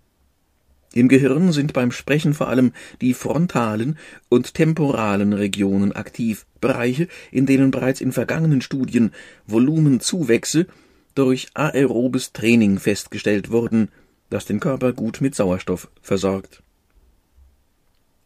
im 0.99 1.07
Gehirn 1.07 1.51
sind 1.53 1.73
beim 1.73 1.91
Sprechen 1.91 2.33
vor 2.33 2.49
allem 2.49 2.73
die 3.01 3.13
frontalen 3.13 3.97
und 4.27 4.53
temporalen 4.53 5.33
Regionen 5.33 5.93
aktiv, 5.93 6.45
Bereiche, 6.59 7.07
in 7.31 7.45
denen 7.45 7.71
bereits 7.71 8.01
in 8.01 8.11
vergangenen 8.11 8.61
Studien 8.61 9.11
Volumenzuwächse 9.47 10.67
durch 11.15 11.47
aerobes 11.53 12.33
Training 12.33 12.79
festgestellt 12.79 13.49
wurden, 13.49 13.89
das 14.29 14.45
den 14.45 14.59
Körper 14.59 14.93
gut 14.93 15.21
mit 15.21 15.35
Sauerstoff 15.35 15.89
versorgt. 16.01 16.61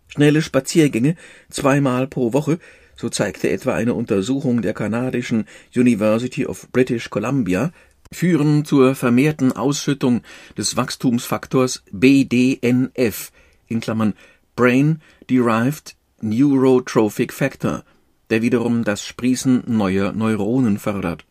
Schnelle 0.08 0.42
Spaziergänge 0.42 1.16
zweimal 1.50 2.08
pro 2.08 2.34
Woche, 2.34 2.60
so 2.96 3.10
zeigte 3.10 3.50
etwa 3.50 3.74
eine 3.74 3.94
Untersuchung 3.94 4.62
der 4.62 4.74
kanadischen 4.74 5.46
University 5.76 6.46
of 6.46 6.68
British 6.72 7.10
Columbia 7.10 7.72
führen 8.14 8.66
zur 8.66 8.96
vermehrten 8.96 9.52
Ausschüttung 9.52 10.22
des 10.58 10.78
Wachstumsfaktors 10.78 11.84
BDNF 11.92 13.32
in 13.68 13.82
Klammern 13.82 14.14
(Brain 14.56 15.02
Derived 15.30 15.96
Neurotrophic 16.22 17.34
Factor), 17.34 17.84
der 18.30 18.42
wiederum 18.42 18.84
das 18.84 19.04
Sprießen 19.06 19.64
neuer 19.68 20.12
Neuronen 20.14 20.80
fördert. 20.80 21.26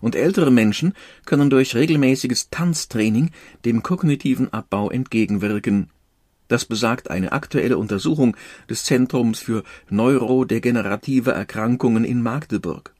Und 0.00 0.14
ältere 0.14 0.50
Menschen 0.50 0.94
können 1.24 1.50
durch 1.50 1.74
regelmäßiges 1.74 2.50
Tanztraining 2.50 3.30
dem 3.64 3.82
kognitiven 3.82 4.52
Abbau 4.52 4.90
entgegenwirken. 4.90 5.88
Das 6.48 6.64
besagt 6.64 7.10
eine 7.10 7.32
aktuelle 7.32 7.78
Untersuchung 7.78 8.36
des 8.68 8.84
Zentrums 8.84 9.38
für 9.38 9.62
neurodegenerative 9.88 11.30
Erkrankungen 11.30 12.04
in 12.04 12.22
Magdeburg 12.22 12.92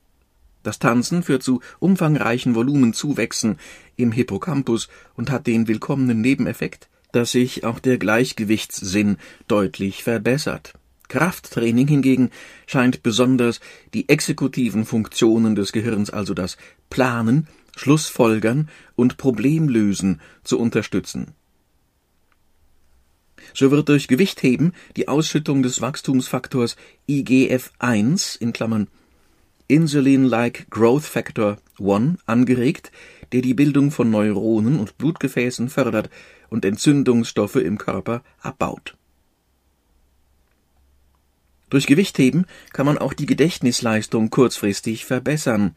das 0.62 0.78
Tanzen 0.78 1.22
führt 1.22 1.42
zu 1.42 1.60
umfangreichen 1.78 2.54
Volumenzuwächsen 2.54 3.58
im 3.96 4.12
Hippocampus 4.12 4.88
und 5.14 5.30
hat 5.30 5.46
den 5.46 5.68
willkommenen 5.68 6.20
Nebeneffekt, 6.20 6.88
dass 7.12 7.32
sich 7.32 7.64
auch 7.64 7.78
der 7.78 7.98
Gleichgewichtssinn 7.98 9.16
deutlich 9.48 10.02
verbessert. 10.02 10.74
Krafttraining 11.08 11.88
hingegen 11.88 12.30
scheint 12.66 13.02
besonders 13.02 13.60
die 13.94 14.08
exekutiven 14.08 14.84
Funktionen 14.86 15.56
des 15.56 15.72
Gehirns, 15.72 16.10
also 16.10 16.34
das 16.34 16.56
Planen, 16.88 17.48
Schlussfolgern 17.76 18.68
und 18.94 19.16
Problemlösen, 19.16 20.20
zu 20.44 20.58
unterstützen. 20.58 21.34
So 23.54 23.72
wird 23.72 23.88
durch 23.88 24.06
Gewichtheben 24.06 24.72
die 24.96 25.08
Ausschüttung 25.08 25.62
des 25.62 25.80
Wachstumsfaktors 25.80 26.76
IGF-1 27.08 28.40
in 28.40 28.52
Klammern 28.52 28.88
Insulin-like 29.70 30.68
Growth 30.68 31.04
Factor 31.04 31.58
1 31.78 32.18
angeregt, 32.26 32.90
der 33.32 33.40
die 33.40 33.54
Bildung 33.54 33.90
von 33.90 34.10
Neuronen 34.10 34.80
und 34.80 34.98
Blutgefäßen 34.98 35.68
fördert 35.68 36.10
und 36.48 36.64
Entzündungsstoffe 36.64 37.56
im 37.56 37.78
Körper 37.78 38.22
abbaut. 38.40 38.96
Durch 41.70 41.86
Gewichtheben 41.86 42.46
kann 42.72 42.84
man 42.84 42.98
auch 42.98 43.12
die 43.12 43.26
Gedächtnisleistung 43.26 44.30
kurzfristig 44.30 45.04
verbessern. 45.04 45.76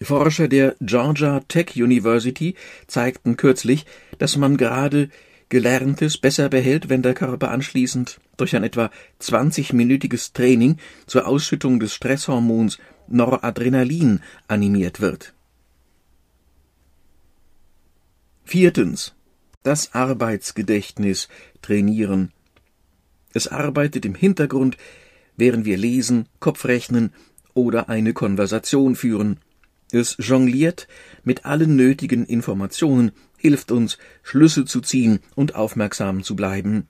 Forscher 0.00 0.48
der 0.48 0.74
Georgia 0.80 1.40
Tech 1.46 1.76
University 1.76 2.56
zeigten 2.88 3.36
kürzlich, 3.36 3.86
dass 4.18 4.36
man 4.36 4.56
gerade 4.56 5.08
Gelerntes 5.52 6.16
besser 6.16 6.48
behält, 6.48 6.88
wenn 6.88 7.02
der 7.02 7.12
Körper 7.12 7.50
anschließend 7.50 8.18
durch 8.38 8.56
ein 8.56 8.64
etwa 8.64 8.90
20-minütiges 9.20 10.32
Training 10.32 10.78
zur 11.06 11.26
Ausschüttung 11.26 11.78
des 11.78 11.92
Stresshormons 11.92 12.78
Noradrenalin 13.06 14.20
animiert 14.48 15.02
wird. 15.02 15.34
Viertens. 18.44 19.14
Das 19.62 19.92
Arbeitsgedächtnis 19.92 21.28
trainieren. 21.60 22.32
Es 23.34 23.46
arbeitet 23.46 24.06
im 24.06 24.14
Hintergrund, 24.14 24.78
während 25.36 25.66
wir 25.66 25.76
lesen, 25.76 26.30
Kopfrechnen 26.40 27.12
oder 27.52 27.90
eine 27.90 28.14
Konversation 28.14 28.96
führen. 28.96 29.38
Es 29.90 30.16
jongliert 30.18 30.88
mit 31.24 31.44
allen 31.44 31.76
nötigen 31.76 32.24
Informationen, 32.24 33.12
hilft 33.42 33.72
uns, 33.72 33.98
Schlüsse 34.22 34.64
zu 34.64 34.80
ziehen 34.80 35.18
und 35.34 35.56
aufmerksam 35.56 36.22
zu 36.22 36.36
bleiben. 36.36 36.86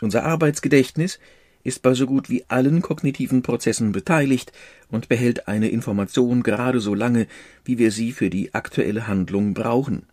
Unser 0.00 0.24
Arbeitsgedächtnis 0.24 1.18
ist 1.64 1.82
bei 1.82 1.94
so 1.94 2.06
gut 2.06 2.30
wie 2.30 2.44
allen 2.48 2.82
kognitiven 2.82 3.42
Prozessen 3.42 3.90
beteiligt 3.92 4.52
und 4.88 5.08
behält 5.08 5.48
eine 5.48 5.68
Information 5.68 6.42
gerade 6.44 6.80
so 6.80 6.94
lange, 6.94 7.26
wie 7.64 7.78
wir 7.78 7.90
sie 7.90 8.12
für 8.12 8.30
die 8.30 8.54
aktuelle 8.54 9.08
Handlung 9.08 9.54
brauchen. 9.54 10.06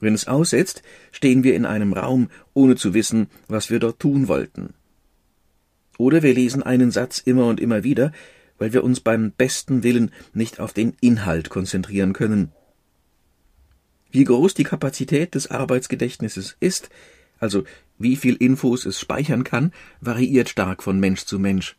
Wenn 0.00 0.14
es 0.14 0.28
aussetzt, 0.28 0.82
stehen 1.10 1.42
wir 1.42 1.56
in 1.56 1.66
einem 1.66 1.92
Raum, 1.92 2.30
ohne 2.52 2.76
zu 2.76 2.94
wissen, 2.94 3.28
was 3.48 3.70
wir 3.70 3.80
dort 3.80 3.98
tun 3.98 4.28
wollten. 4.28 4.74
Oder 5.98 6.22
wir 6.22 6.34
lesen 6.34 6.62
einen 6.62 6.90
Satz 6.90 7.18
immer 7.18 7.46
und 7.46 7.60
immer 7.60 7.82
wieder, 7.84 8.12
weil 8.58 8.72
wir 8.72 8.84
uns 8.84 9.00
beim 9.00 9.32
besten 9.32 9.82
Willen 9.82 10.12
nicht 10.32 10.60
auf 10.60 10.72
den 10.72 10.94
Inhalt 11.00 11.50
konzentrieren 11.50 12.12
können. 12.12 12.52
Wie 14.14 14.22
groß 14.22 14.54
die 14.54 14.62
Kapazität 14.62 15.34
des 15.34 15.50
Arbeitsgedächtnisses 15.50 16.56
ist, 16.60 16.88
also 17.40 17.64
wie 17.98 18.14
viel 18.14 18.36
Infos 18.36 18.86
es 18.86 19.00
speichern 19.00 19.42
kann, 19.42 19.72
variiert 20.00 20.48
stark 20.48 20.84
von 20.84 21.00
Mensch 21.00 21.24
zu 21.24 21.40
Mensch. 21.40 21.74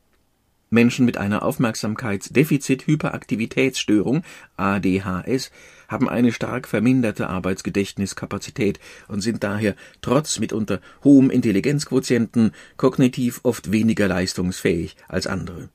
Menschen 0.69 1.06
mit 1.06 1.15
einer 1.15 1.43
Aufmerksamkeitsdefizit-Hyperaktivitätsstörung 1.43 4.24
ADHS 4.58 5.50
haben 5.88 6.10
eine 6.10 6.34
stark 6.34 6.67
verminderte 6.67 7.30
Arbeitsgedächtniskapazität 7.30 8.82
und 9.08 9.21
sind 9.21 9.45
daher 9.45 9.78
trotz 10.02 10.38
mitunter 10.38 10.82
hohem 11.06 11.30
Intelligenzquotienten 11.30 12.52
kognitiv 12.76 13.39
oft 13.43 13.71
weniger 13.71 14.10
leistungsfähig 14.10 14.98
als 15.08 15.26
andere. 15.26 15.69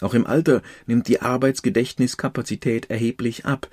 Auch 0.00 0.14
im 0.14 0.26
Alter 0.26 0.62
nimmt 0.86 1.06
die 1.06 1.20
Arbeitsgedächtniskapazität 1.20 2.88
erheblich 2.88 3.44
ab, 3.44 3.68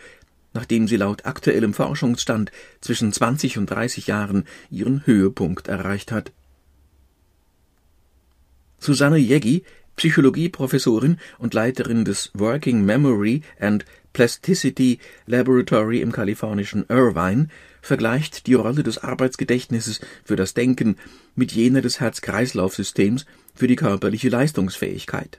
nachdem 0.57 0.87
sie 0.87 0.97
laut 0.97 1.27
aktuellem 1.27 1.71
Forschungsstand 1.75 2.51
zwischen 2.81 3.13
20 3.13 3.59
und 3.59 3.67
30 3.67 4.07
Jahren 4.07 4.43
ihren 4.71 5.05
Höhepunkt 5.05 5.67
erreicht 5.67 6.11
hat. 6.11 6.31
Susanne 8.79 9.17
Jeggi, 9.17 9.63
Psychologieprofessorin 9.97 11.17
und 11.37 11.53
Leiterin 11.53 12.05
des 12.05 12.31
Working 12.33 12.83
Memory 12.83 13.43
and 13.59 13.85
Plasticity 14.13 14.97
Laboratory 15.27 16.01
im 16.01 16.11
kalifornischen 16.11 16.85
Irvine, 16.89 17.49
vergleicht 17.83 18.47
die 18.47 18.55
Rolle 18.55 18.81
des 18.81 18.97
Arbeitsgedächtnisses 18.97 20.01
für 20.23 20.35
das 20.35 20.55
Denken 20.55 20.95
mit 21.35 21.51
jener 21.51 21.81
des 21.81 21.99
Herz-Kreislauf-Systems 21.99 23.27
für 23.53 23.67
die 23.67 23.75
körperliche 23.75 24.29
Leistungsfähigkeit 24.29 25.37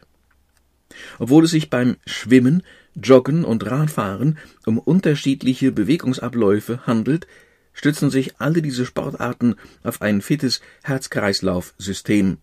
obwohl 1.18 1.44
es 1.44 1.50
sich 1.50 1.70
beim 1.70 1.96
Schwimmen 2.06 2.62
Joggen 3.02 3.44
und 3.44 3.64
Radfahren 3.66 4.38
um 4.66 4.78
unterschiedliche 4.78 5.72
Bewegungsabläufe 5.72 6.86
handelt, 6.86 7.26
stützen 7.72 8.10
sich 8.10 8.40
alle 8.40 8.60
diese 8.60 8.84
Sportarten 8.84 9.54
auf 9.82 10.02
ein 10.02 10.20
fittes 10.20 10.60
Herz-Kreislauf-System. 10.82 12.38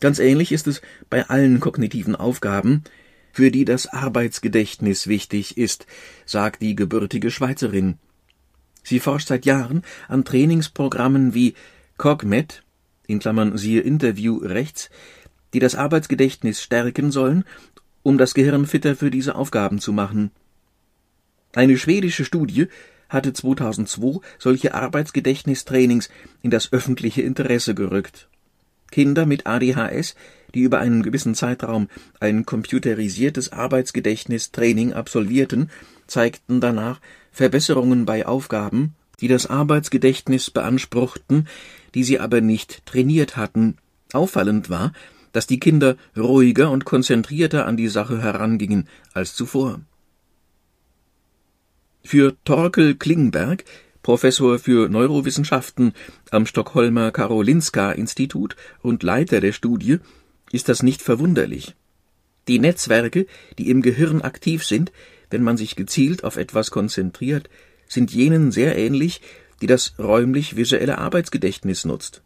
Ganz 0.00 0.18
ähnlich 0.18 0.52
ist 0.52 0.66
es 0.66 0.82
bei 1.08 1.28
allen 1.28 1.60
kognitiven 1.60 2.16
Aufgaben, 2.16 2.82
für 3.32 3.50
die 3.50 3.64
das 3.64 3.86
Arbeitsgedächtnis 3.86 5.06
wichtig 5.06 5.56
ist, 5.56 5.86
sagt 6.26 6.62
die 6.62 6.74
gebürtige 6.76 7.30
Schweizerin. 7.30 7.98
Sie 8.82 9.00
forscht 9.00 9.28
seit 9.28 9.46
Jahren 9.46 9.82
an 10.08 10.24
Trainingsprogrammen 10.24 11.34
wie 11.34 11.54
CogMed, 11.96 12.62
in 13.06 13.18
Klammern 13.18 13.56
siehe 13.56 13.80
Interview 13.80 14.36
rechts, 14.36 14.90
die 15.52 15.58
das 15.58 15.74
Arbeitsgedächtnis 15.74 16.62
stärken 16.62 17.10
sollen, 17.10 17.44
um 18.04 18.18
das 18.18 18.34
Gehirn 18.34 18.66
fitter 18.66 18.94
für 18.94 19.10
diese 19.10 19.34
Aufgaben 19.34 19.80
zu 19.80 19.92
machen. 19.92 20.30
Eine 21.54 21.76
schwedische 21.76 22.24
Studie 22.24 22.68
hatte 23.08 23.32
2002 23.32 24.20
solche 24.38 24.74
Arbeitsgedächtnistrainings 24.74 26.10
in 26.42 26.50
das 26.50 26.72
öffentliche 26.72 27.22
Interesse 27.22 27.74
gerückt. 27.74 28.28
Kinder 28.90 29.26
mit 29.26 29.46
ADHS, 29.46 30.14
die 30.54 30.60
über 30.60 30.78
einen 30.78 31.02
gewissen 31.02 31.34
Zeitraum 31.34 31.88
ein 32.20 32.46
computerisiertes 32.46 33.52
Arbeitsgedächtnistraining 33.52 34.92
absolvierten, 34.92 35.70
zeigten 36.06 36.60
danach 36.60 37.00
Verbesserungen 37.32 38.04
bei 38.04 38.26
Aufgaben, 38.26 38.94
die 39.20 39.28
das 39.28 39.46
Arbeitsgedächtnis 39.46 40.50
beanspruchten, 40.50 41.48
die 41.94 42.04
sie 42.04 42.20
aber 42.20 42.40
nicht 42.40 42.84
trainiert 42.86 43.36
hatten. 43.36 43.78
Auffallend 44.12 44.70
war, 44.70 44.92
dass 45.34 45.46
die 45.46 45.60
Kinder 45.60 45.96
ruhiger 46.16 46.70
und 46.70 46.86
konzentrierter 46.86 47.66
an 47.66 47.76
die 47.76 47.88
Sache 47.88 48.22
herangingen 48.22 48.88
als 49.12 49.34
zuvor. 49.34 49.80
Für 52.04 52.36
Torkel 52.44 52.94
Klingberg, 52.94 53.64
Professor 54.02 54.58
für 54.58 54.88
Neurowissenschaften 54.88 55.92
am 56.30 56.46
Stockholmer 56.46 57.10
Karolinska-Institut 57.10 58.54
und 58.80 59.02
Leiter 59.02 59.40
der 59.40 59.52
Studie, 59.52 59.98
ist 60.52 60.68
das 60.68 60.84
nicht 60.84 61.02
verwunderlich. 61.02 61.74
Die 62.46 62.60
Netzwerke, 62.60 63.26
die 63.58 63.70
im 63.70 63.82
Gehirn 63.82 64.22
aktiv 64.22 64.64
sind, 64.64 64.92
wenn 65.30 65.42
man 65.42 65.56
sich 65.56 65.74
gezielt 65.74 66.22
auf 66.22 66.36
etwas 66.36 66.70
konzentriert, 66.70 67.50
sind 67.88 68.12
jenen 68.12 68.52
sehr 68.52 68.78
ähnlich, 68.78 69.20
die 69.60 69.66
das 69.66 69.94
räumlich-visuelle 69.98 70.98
Arbeitsgedächtnis 70.98 71.84
nutzt. 71.84 72.22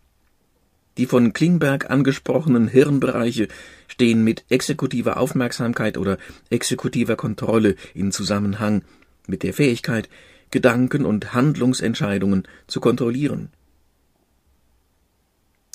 Die 0.99 1.07
von 1.07 1.33
Klingberg 1.33 1.91
angesprochenen 1.91 2.67
Hirnbereiche 2.67 3.47
stehen 3.87 4.25
mit 4.25 4.45
exekutiver 4.51 5.17
Aufmerksamkeit 5.17 5.97
oder 5.97 6.19
exekutiver 6.51 7.15
Kontrolle 7.15 7.77
in 7.95 8.11
Zusammenhang, 8.11 8.83
mit 9.29 9.45
der 9.45 9.55
Fähigkeit, 9.55 10.09
Gedanken 10.51 11.05
und 11.05 11.35
Handlungsentscheidungen 11.35 12.49
zu 12.67 12.81
kontrollieren. 12.81 13.51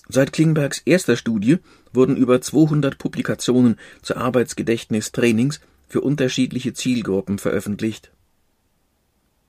Seit 0.09 0.33
Klingbergs 0.33 0.81
erster 0.83 1.15
Studie 1.15 1.59
wurden 1.93 2.17
über 2.17 2.41
200 2.41 2.97
Publikationen 2.97 3.77
zu 4.01 4.17
Arbeitsgedächtnistrainings 4.17 5.61
für 5.87 6.01
unterschiedliche 6.01 6.73
Zielgruppen 6.73 7.39
veröffentlicht. 7.39 8.11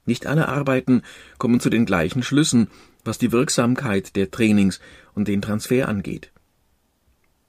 Nicht 0.07 0.27
alle 0.27 0.49
Arbeiten 0.49 1.03
kommen 1.39 1.61
zu 1.61 1.71
den 1.71 1.87
gleichen 1.87 2.23
Schlüssen, 2.23 2.69
was 3.05 3.19
die 3.19 3.33
Wirksamkeit 3.33 4.17
der 4.17 4.31
Trainings 4.31 4.81
und 5.15 5.29
den 5.29 5.43
Transfer 5.43 5.89
angeht. 5.89 6.31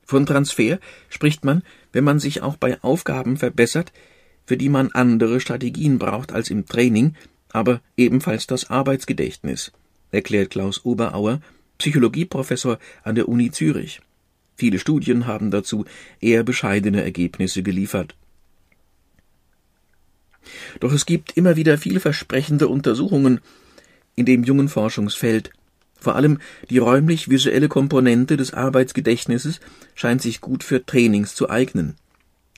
Von 0.06 0.26
Transfer 0.26 0.80
spricht 1.10 1.44
man, 1.44 1.64
wenn 1.92 2.04
man 2.04 2.20
sich 2.20 2.42
auch 2.42 2.58
bei 2.58 2.82
Aufgaben 2.84 3.38
verbessert, 3.38 3.92
für 4.46 4.58
die 4.58 4.70
man 4.70 4.92
andere 4.92 5.40
Strategien 5.40 5.98
braucht 5.98 6.32
als 6.32 6.50
im 6.50 6.66
Training, 6.66 7.16
aber 7.50 7.82
ebenfalls 7.98 8.46
das 8.46 8.70
Arbeitsgedächtnis, 8.70 9.72
erklärt 10.12 10.52
Klaus 10.52 10.86
Oberauer, 10.86 11.42
Psychologieprofessor 11.80 12.78
an 13.04 13.16
der 13.16 13.28
Uni 13.28 13.52
Zürich. 13.52 14.02
Viele 14.56 14.80
Studien 14.80 15.26
haben 15.26 15.52
dazu 15.52 15.86
eher 16.22 16.44
bescheidene 16.44 17.04
Ergebnisse 17.04 17.64
geliefert. 17.64 18.16
Doch 20.80 20.94
es 20.94 21.06
gibt 21.06 21.38
immer 21.38 21.56
wieder 21.56 21.78
vielversprechende 21.78 22.68
Untersuchungen 22.68 23.40
in 24.16 24.26
dem 24.26 24.44
jungen 24.44 24.70
Forschungsfeld. 24.70 25.52
Vor 26.00 26.16
allem 26.16 26.40
die 26.70 26.78
räumlich-visuelle 26.78 27.68
Komponente 27.68 28.38
des 28.38 28.54
Arbeitsgedächtnisses 28.54 29.60
scheint 29.96 30.22
sich 30.22 30.42
gut 30.42 30.64
für 30.64 30.86
Trainings 30.86 31.36
zu 31.36 31.50
eignen. 31.50 31.96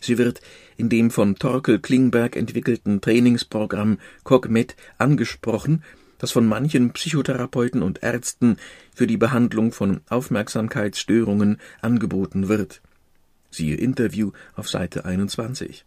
Sie 0.01 0.17
wird 0.17 0.41
in 0.75 0.89
dem 0.89 1.09
von 1.09 1.35
Torkel 1.35 1.79
Klingberg 1.79 2.35
entwickelten 2.35 3.01
Trainingsprogramm 3.01 3.99
CogMed 4.23 4.75
angesprochen, 4.97 5.83
das 6.19 6.31
von 6.31 6.45
manchen 6.45 6.93
Psychotherapeuten 6.93 7.81
und 7.81 8.03
Ärzten 8.03 8.57
für 8.93 9.07
die 9.07 9.17
Behandlung 9.17 9.71
von 9.71 10.01
Aufmerksamkeitsstörungen 10.09 11.57
angeboten 11.81 12.47
wird. 12.47 12.81
Siehe 13.49 13.75
Interview 13.75 14.31
auf 14.55 14.69
Seite 14.69 15.05
21. 15.05 15.85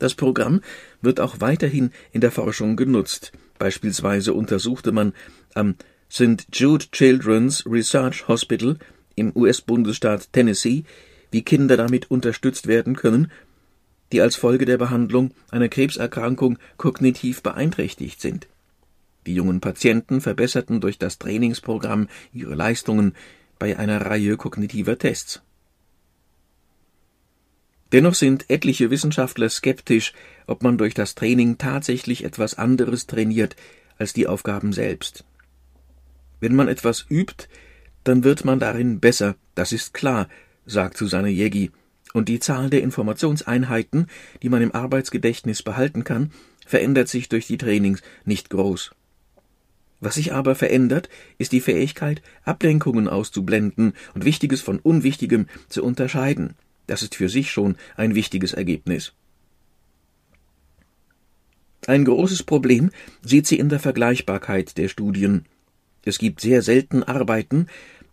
Das 0.00 0.14
Programm 0.14 0.62
wird 1.02 1.20
auch 1.20 1.40
weiterhin 1.40 1.92
in 2.10 2.22
der 2.22 2.32
Forschung 2.32 2.74
genutzt. 2.74 3.32
Beispielsweise 3.58 4.32
untersuchte 4.32 4.92
man 4.92 5.12
am 5.54 5.76
St. 6.10 6.46
Jude 6.52 6.86
Children's 6.90 7.64
Research 7.66 8.26
Hospital 8.26 8.78
im 9.14 9.30
US-Bundesstaat 9.36 10.32
Tennessee 10.32 10.84
wie 11.30 11.42
Kinder 11.42 11.76
damit 11.76 12.10
unterstützt 12.10 12.66
werden 12.66 12.96
können, 12.96 13.30
die 14.10 14.20
als 14.20 14.36
Folge 14.36 14.64
der 14.64 14.78
Behandlung 14.78 15.32
einer 15.50 15.68
Krebserkrankung 15.68 16.58
kognitiv 16.78 17.42
beeinträchtigt 17.42 18.20
sind. 18.20 18.48
Die 19.26 19.34
jungen 19.34 19.60
Patienten 19.60 20.22
verbesserten 20.22 20.80
durch 20.80 20.98
das 20.98 21.18
Trainingsprogramm 21.18 22.08
ihre 22.32 22.54
Leistungen 22.54 23.14
bei 23.58 23.78
einer 23.78 24.06
Reihe 24.06 24.38
kognitiver 24.38 24.98
Tests. 24.98 25.42
Dennoch 27.92 28.14
sind 28.14 28.48
etliche 28.48 28.90
Wissenschaftler 28.90 29.48
skeptisch, 29.48 30.12
ob 30.46 30.62
man 30.62 30.78
durch 30.78 30.94
das 30.94 31.14
Training 31.14 31.58
tatsächlich 31.58 32.24
etwas 32.24 32.54
anderes 32.54 33.06
trainiert 33.06 33.56
als 33.98 34.12
die 34.12 34.26
Aufgaben 34.26 34.72
selbst. 34.72 35.24
Wenn 36.38 36.54
man 36.54 36.68
etwas 36.68 37.04
übt, 37.10 37.48
dann 38.04 38.24
wird 38.24 38.44
man 38.44 38.60
darin 38.60 39.00
besser, 39.00 39.36
das 39.54 39.72
ist 39.72 39.92
klar, 39.92 40.28
sagt 40.64 40.96
Susanne 40.96 41.28
Jeggi, 41.28 41.70
und 42.12 42.28
die 42.28 42.40
Zahl 42.40 42.70
der 42.70 42.82
Informationseinheiten, 42.82 44.06
die 44.42 44.48
man 44.48 44.62
im 44.62 44.74
Arbeitsgedächtnis 44.74 45.62
behalten 45.62 46.02
kann, 46.04 46.32
verändert 46.66 47.08
sich 47.08 47.28
durch 47.28 47.46
die 47.46 47.58
Trainings 47.58 48.02
nicht 48.24 48.50
groß. 48.50 48.92
Was 50.00 50.14
sich 50.14 50.32
aber 50.32 50.54
verändert, 50.54 51.10
ist 51.36 51.52
die 51.52 51.60
Fähigkeit, 51.60 52.22
Ablenkungen 52.44 53.06
auszublenden 53.06 53.92
und 54.14 54.24
Wichtiges 54.24 54.62
von 54.62 54.78
Unwichtigem 54.78 55.46
zu 55.68 55.84
unterscheiden. 55.84 56.54
Das 56.86 57.02
ist 57.02 57.14
für 57.14 57.28
sich 57.28 57.50
schon 57.50 57.76
ein 57.96 58.14
wichtiges 58.14 58.52
Ergebnis. 58.52 59.12
Ein 61.86 62.04
großes 62.04 62.42
Problem 62.42 62.90
sieht 63.22 63.46
sie 63.46 63.58
in 63.58 63.68
der 63.68 63.80
Vergleichbarkeit 63.80 64.76
der 64.76 64.88
Studien. 64.88 65.46
Es 66.04 66.18
gibt 66.18 66.40
sehr 66.40 66.62
selten 66.62 67.02
Arbeiten, 67.02 67.66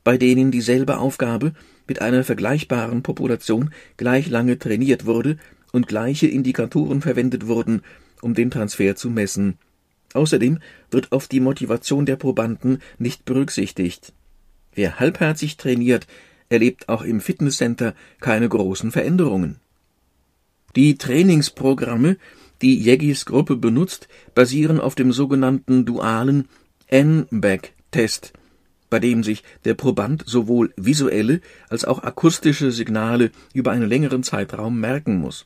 bei 0.03 0.17
denen 0.17 0.51
dieselbe 0.51 0.97
Aufgabe 0.97 1.53
mit 1.87 2.01
einer 2.01 2.23
vergleichbaren 2.23 3.03
Population 3.03 3.71
gleich 3.97 4.29
lange 4.29 4.57
trainiert 4.57 5.05
wurde 5.05 5.37
und 5.71 5.87
gleiche 5.87 6.27
Indikatoren 6.27 7.01
verwendet 7.01 7.47
wurden, 7.47 7.81
um 8.21 8.33
den 8.33 8.51
Transfer 8.51 8.95
zu 8.95 9.09
messen. 9.09 9.57
Außerdem 10.13 10.59
wird 10.91 11.11
auf 11.11 11.27
die 11.27 11.39
Motivation 11.39 12.05
der 12.05 12.15
Probanden 12.15 12.81
nicht 12.97 13.25
berücksichtigt. 13.25 14.13
Wer 14.73 14.99
halbherzig 14.99 15.57
trainiert, 15.57 16.07
erlebt 16.49 16.89
auch 16.89 17.01
im 17.01 17.19
Fitnesscenter 17.21 17.93
keine 18.19 18.47
großen 18.47 18.91
Veränderungen. 18.91 19.57
Die 20.75 20.97
Trainingsprogramme, 20.97 22.17
die 22.61 22.79
Yeggis 22.79 23.25
Gruppe 23.25 23.55
benutzt, 23.55 24.07
basieren 24.35 24.79
auf 24.79 24.95
dem 24.95 25.11
sogenannten 25.11 25.85
dualen 25.85 26.47
N-Back-Test, 26.87 28.33
bei 28.89 28.99
dem 28.99 29.23
sich 29.23 29.43
der 29.65 29.73
Proband 29.73 30.23
sowohl 30.25 30.73
visuelle 30.77 31.41
als 31.69 31.85
auch 31.85 32.03
akustische 32.03 32.71
Signale 32.71 33.31
über 33.53 33.71
einen 33.71 33.89
längeren 33.89 34.23
Zeitraum 34.23 34.79
merken 34.79 35.17
muss. 35.17 35.45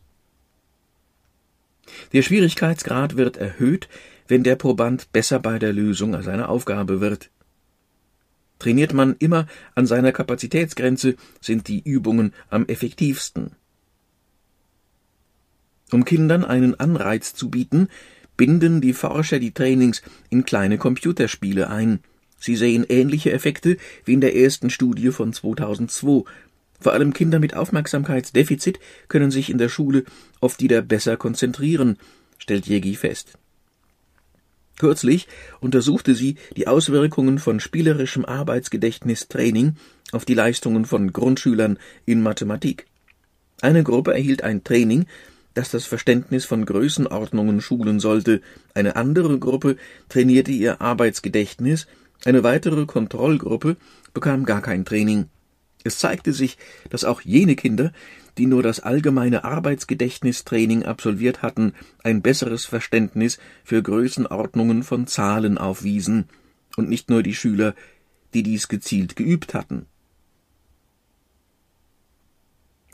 Der 2.14 2.22
Schwierigkeitsgrad 2.22 3.18
wird 3.18 3.38
erhöht, 3.38 3.90
wenn 4.28 4.44
der 4.44 4.56
Proband 4.56 5.12
besser 5.12 5.40
bei 5.40 5.60
der 5.60 5.74
Lösung 5.74 6.22
seiner 6.22 6.50
Aufgabe 6.50 7.02
wird. 7.02 7.30
Trainiert 8.62 8.94
man 8.94 9.16
immer 9.18 9.48
an 9.74 9.88
seiner 9.88 10.12
Kapazitätsgrenze, 10.12 11.16
sind 11.40 11.68
die 11.68 11.82
Übungen 11.82 12.32
am 12.52 12.68
effektivsten. 12.68 13.54
Um 15.92 16.06
Kindern 16.06 16.46
einen 16.46 16.80
Anreiz 16.80 17.34
zu 17.34 17.50
bieten, 17.50 17.88
binden 18.38 18.80
die 18.80 18.94
Forscher 18.94 19.40
die 19.40 19.50
Trainings 19.52 20.04
in 20.30 20.46
kleine 20.46 20.78
Computerspiele 20.78 21.72
ein. 21.72 22.02
Sie 22.38 22.56
sehen 22.56 22.86
ähnliche 22.88 23.32
Effekte 23.32 23.78
wie 24.06 24.14
in 24.14 24.22
der 24.22 24.36
ersten 24.36 24.70
Studie 24.70 25.10
von 25.10 25.34
2002, 25.34 26.30
Vor 26.80 26.94
allem 26.94 27.14
Kinder 27.14 27.40
mit 27.40 27.56
Aufmerksamkeitsdefizit 27.56 28.80
können 29.08 29.32
sich 29.32 29.50
in 29.50 29.58
der 29.58 29.70
Schule 29.70 30.04
oft 30.40 30.62
wieder 30.62 30.84
besser 30.84 31.18
konzentrieren, 31.18 31.98
stellt 32.38 32.68
Jegi 32.68 32.94
fest. 32.96 33.40
Kürzlich 34.82 35.28
untersuchte 35.60 36.16
sie 36.16 36.38
die 36.58 36.68
Auswirkungen 36.68 37.38
von 37.38 37.60
spielerischem 37.60 38.26
Arbeitsgedächtnistraining 38.26 39.76
auf 40.12 40.26
die 40.26 40.34
Leistungen 40.34 40.86
von 40.86 41.14
Grundschülern 41.14 41.78
in 42.08 42.24
Mathematik. 42.24 42.88
Eine 43.62 43.84
Gruppe 43.84 44.16
erhielt 44.16 44.44
ein 44.44 44.64
Training, 44.64 45.06
das 45.54 45.70
das 45.70 45.86
Verständnis 45.86 46.46
von 46.46 46.66
Größenordnungen 46.66 47.62
schulen 47.62 48.00
sollte, 48.00 48.42
eine 48.74 48.96
andere 48.96 49.38
Gruppe 49.38 49.78
trainierte 50.10 50.50
ihr 50.50 50.82
Arbeitsgedächtnis, 50.82 51.86
eine 52.26 52.44
weitere 52.44 52.88
Kontrollgruppe 52.88 53.78
bekam 54.16 54.46
gar 54.46 54.64
kein 54.64 54.84
Training. 54.84 55.30
Es 55.84 56.00
zeigte 56.00 56.34
sich, 56.34 56.58
dass 56.90 57.04
auch 57.04 57.22
jene 57.22 57.56
Kinder, 57.56 57.92
die 58.38 58.46
nur 58.46 58.64
das 58.64 58.80
allgemeine 58.80 59.44
Arbeitsgedächtnistraining 59.44 60.84
absolviert 60.84 61.42
hatten, 61.42 61.74
ein 62.04 62.22
besseres 62.22 62.66
Verständnis 62.66 63.40
für 63.64 63.82
Größenordnungen 63.82 64.84
von 64.84 65.08
Zahlen 65.08 65.58
aufwiesen, 65.58 66.26
und 66.78 66.90
nicht 66.90 67.10
nur 67.10 67.24
die 67.24 67.36
Schüler, 67.36 67.76
die 68.34 68.44
dies 68.44 68.68
gezielt 68.68 69.16
geübt 69.16 69.54
hatten. 69.54 69.86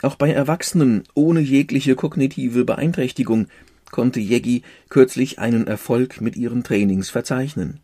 Auch 0.02 0.16
bei 0.16 0.30
Erwachsenen 0.30 1.04
ohne 1.14 1.40
jegliche 1.40 1.96
kognitive 1.96 2.64
Beeinträchtigung 2.64 3.48
konnte 3.90 4.20
Jeggi 4.20 4.62
kürzlich 4.88 5.38
einen 5.38 5.66
Erfolg 5.66 6.20
mit 6.20 6.36
ihren 6.36 6.62
Trainings 6.62 7.10
verzeichnen. 7.10 7.80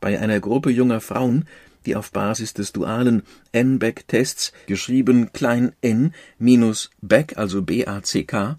Bei 0.00 0.20
einer 0.20 0.38
Gruppe 0.40 0.70
junger 0.70 1.00
Frauen 1.00 1.46
die 1.86 1.96
auf 1.96 2.12
Basis 2.12 2.54
des 2.54 2.72
dualen 2.72 3.22
N-Back-Tests, 3.52 4.52
geschrieben 4.66 5.32
klein 5.32 5.72
n 5.80 6.14
minus 6.38 6.90
Back, 7.00 7.36
also 7.36 7.62
B-A-C-K, 7.62 8.56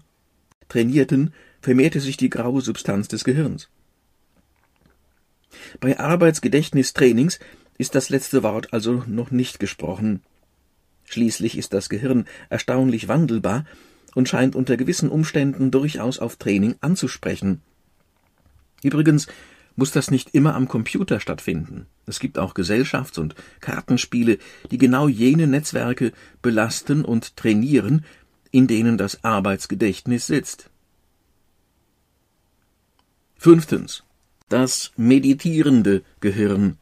trainierten, 0.68 1.32
vermehrte 1.60 2.00
sich 2.00 2.16
die 2.16 2.30
graue 2.30 2.60
Substanz 2.60 3.08
des 3.08 3.24
Gehirns. 3.24 3.68
Bei 5.80 5.98
Arbeitsgedächtnistrainings 5.98 7.38
ist 7.78 7.94
das 7.94 8.08
letzte 8.08 8.42
Wort 8.42 8.72
also 8.72 9.04
noch 9.06 9.30
nicht 9.30 9.58
gesprochen. 9.58 10.22
Schließlich 11.04 11.56
ist 11.56 11.72
das 11.72 11.88
Gehirn 11.88 12.26
erstaunlich 12.48 13.08
wandelbar 13.08 13.64
und 14.14 14.28
scheint 14.28 14.56
unter 14.56 14.76
gewissen 14.76 15.08
Umständen 15.08 15.70
durchaus 15.70 16.18
auf 16.18 16.36
Training 16.36 16.76
anzusprechen. 16.80 17.60
Übrigens 18.82 19.26
muss 19.76 19.92
das 19.92 20.10
nicht 20.10 20.34
immer 20.34 20.54
am 20.54 20.68
Computer 20.68 21.20
stattfinden. 21.20 21.86
Es 22.06 22.18
gibt 22.18 22.38
auch 22.38 22.54
Gesellschafts- 22.54 23.18
und 23.20 23.34
Kartenspiele, 23.60 24.38
die 24.70 24.78
genau 24.78 25.06
jene 25.06 25.46
Netzwerke 25.46 26.12
belasten 26.42 27.04
und 27.04 27.36
trainieren, 27.36 28.04
in 28.50 28.66
denen 28.66 28.96
das 28.96 29.22
Arbeitsgedächtnis 29.22 30.26
sitzt. 30.26 30.70
Fünftens. 33.36 34.02
Das 34.48 34.92
meditierende 34.96 36.02
Gehirn. 36.20 36.78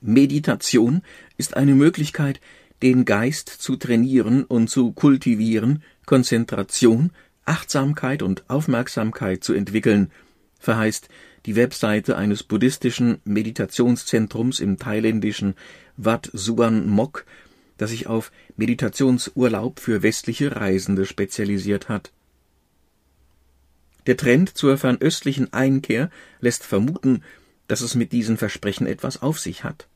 Meditation 0.00 1.02
ist 1.36 1.56
eine 1.56 1.74
Möglichkeit, 1.74 2.40
den 2.82 3.04
Geist 3.04 3.48
zu 3.48 3.76
trainieren 3.76 4.44
und 4.44 4.68
zu 4.68 4.92
kultivieren, 4.92 5.82
Konzentration, 6.04 7.10
Achtsamkeit 7.44 8.22
und 8.22 8.48
Aufmerksamkeit 8.48 9.44
zu 9.44 9.54
entwickeln, 9.54 10.10
verheißt 10.58 11.08
die 11.46 11.56
Webseite 11.56 12.16
eines 12.16 12.42
buddhistischen 12.42 13.18
Meditationszentrums 13.24 14.60
im 14.60 14.78
thailändischen 14.78 15.54
Wat 15.96 16.30
Suan 16.32 16.86
Mok, 16.88 17.26
das 17.76 17.90
sich 17.90 18.06
auf 18.06 18.32
Meditationsurlaub 18.56 19.80
für 19.80 20.02
westliche 20.02 20.56
Reisende 20.56 21.06
spezialisiert 21.06 21.88
hat. 21.88 22.12
Der 24.06 24.16
Trend 24.16 24.56
zur 24.56 24.76
fernöstlichen 24.76 25.52
Einkehr 25.52 26.10
lässt 26.40 26.64
vermuten, 26.64 27.22
dass 27.66 27.80
es 27.80 27.94
mit 27.94 28.12
diesen 28.12 28.36
Versprechen 28.36 28.86
etwas 28.86 29.22
auf 29.22 29.40
sich 29.40 29.64
hat. 29.64 29.88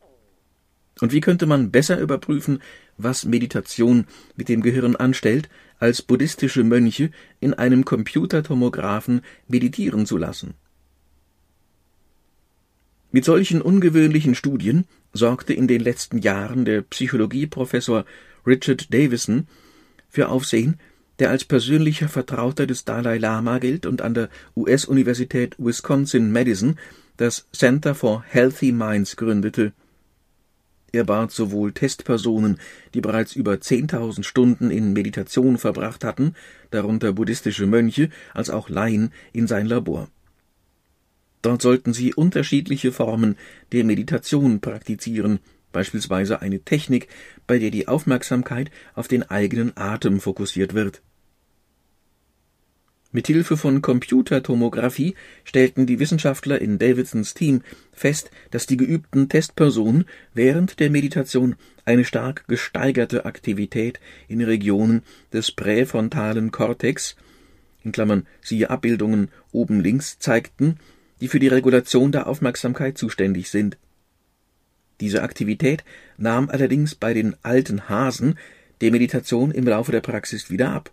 Und 1.01 1.13
wie 1.13 1.21
könnte 1.21 1.47
man 1.47 1.71
besser 1.71 1.99
überprüfen, 2.01 2.61
was 2.97 3.25
Meditation 3.25 4.07
mit 4.35 4.49
dem 4.49 4.63
Gehirn 4.63 4.97
anstellt, 4.97 5.49
als 5.79 6.03
buddhistische 6.03 6.65
Mönche 6.65 7.11
in 7.39 7.55
einem 7.55 7.85
Computertomographen 7.85 9.23
meditieren 9.47 10.07
zu 10.07 10.17
lassen? 10.17 10.55
Mit 13.11 13.25
solchen 13.25 13.63
ungewöhnlichen 13.63 14.35
Studien 14.35 14.85
sorgte 15.15 15.55
in 15.55 15.67
den 15.67 15.81
letzten 15.81 16.19
Jahren 16.19 16.67
der 16.67 16.83
Psychologieprofessor 16.83 18.05
Richard 18.47 18.93
Davison 18.93 19.47
für 20.11 20.29
Aufsehen, 20.29 20.79
der 21.19 21.31
als 21.31 21.45
persönlicher 21.45 22.09
Vertrauter 22.09 22.67
des 22.67 22.85
Dalai 22.85 23.17
Lama 23.17 23.59
gilt 23.59 23.87
und 23.87 24.03
an 24.03 24.15
der 24.15 24.29
US-Universität 24.55 25.57
Wisconsin-Madison 25.59 26.79
das 27.17 27.47
Center 27.53 27.95
for 27.95 28.25
Healthy 28.29 28.73
Minds 28.73 29.17
gründete. 29.17 29.73
Er 30.93 31.05
bat 31.05 31.31
sowohl 31.31 31.73
Testpersonen, 31.73 32.59
die 32.95 33.01
bereits 33.01 33.35
über 33.35 33.55
10.000 33.55 34.23
Stunden 34.23 34.71
in 34.71 34.93
Meditation 34.93 35.59
verbracht 35.59 36.05
hatten, 36.05 36.35
darunter 36.71 37.13
buddhistische 37.13 37.67
Mönche, 37.67 38.11
als 38.33 38.49
auch 38.51 38.69
Laien 38.69 39.13
in 39.33 39.47
sein 39.47 39.67
Labor. 39.67 40.09
Dort 41.49 41.63
sollten 41.63 41.95
sie 41.95 42.13
unterschiedliche 42.13 42.93
Formen 42.93 43.39
der 43.73 43.83
Meditation 43.83 44.61
praktizieren, 44.61 45.39
beispielsweise 45.73 46.43
eine 46.43 46.61
Technik, 46.61 47.09
bei 47.47 47.59
der 47.59 47.71
die 47.71 47.89
Aufmerksamkeit 47.89 48.71
auf 48.95 49.09
den 49.09 49.23
eigenen 49.23 49.75
Atem 49.75 50.21
fokussiert 50.21 50.75
wird. 50.75 51.01
Mit 53.13 53.29
Hilfe 53.29 53.57
von 53.57 53.81
Computertomographie 53.81 55.15
stellten 55.43 55.87
die 55.87 55.99
Wissenschaftler 55.99 56.61
in 56.61 56.79
Davidsons 56.79 57.33
Team 57.33 57.63
fest, 57.95 58.31
dass 58.51 58.67
die 58.67 58.77
geübten 58.77 59.31
Testpersonen 59.31 60.05
während 60.35 60.81
der 60.81 60.91
Meditation 60.91 61.57
eine 61.87 62.05
stark 62.05 62.47
gesteigerte 62.47 63.25
Aktivität 63.25 64.01
in 64.29 64.43
Regionen 64.43 65.03
des 65.33 65.51
präfrontalen 65.51 66.53
Kortex 66.53 67.17
in 67.85 67.93
Klammern 67.93 68.27
siehe 68.43 68.69
Abbildungen 68.69 69.31
oben 69.51 69.81
links 69.81 70.19
zeigten, 70.19 70.79
die 71.21 71.29
für 71.29 71.39
die 71.39 71.49
Regulation 71.49 72.13
der 72.13 72.27
Aufmerksamkeit 72.27 72.99
zuständig 72.99 73.51
sind. 73.51 73.79
Diese 75.01 75.23
Aktivität 75.23 75.85
nahm 76.17 76.49
allerdings 76.51 76.95
bei 76.95 77.15
den 77.15 77.37
alten 77.43 77.89
Hasen 77.89 78.39
der 78.81 78.91
Meditation 78.91 79.51
im 79.51 79.67
Laufe 79.67 79.93
der 79.93 80.01
Praxis 80.01 80.51
wieder 80.51 80.71
ab. 80.71 80.93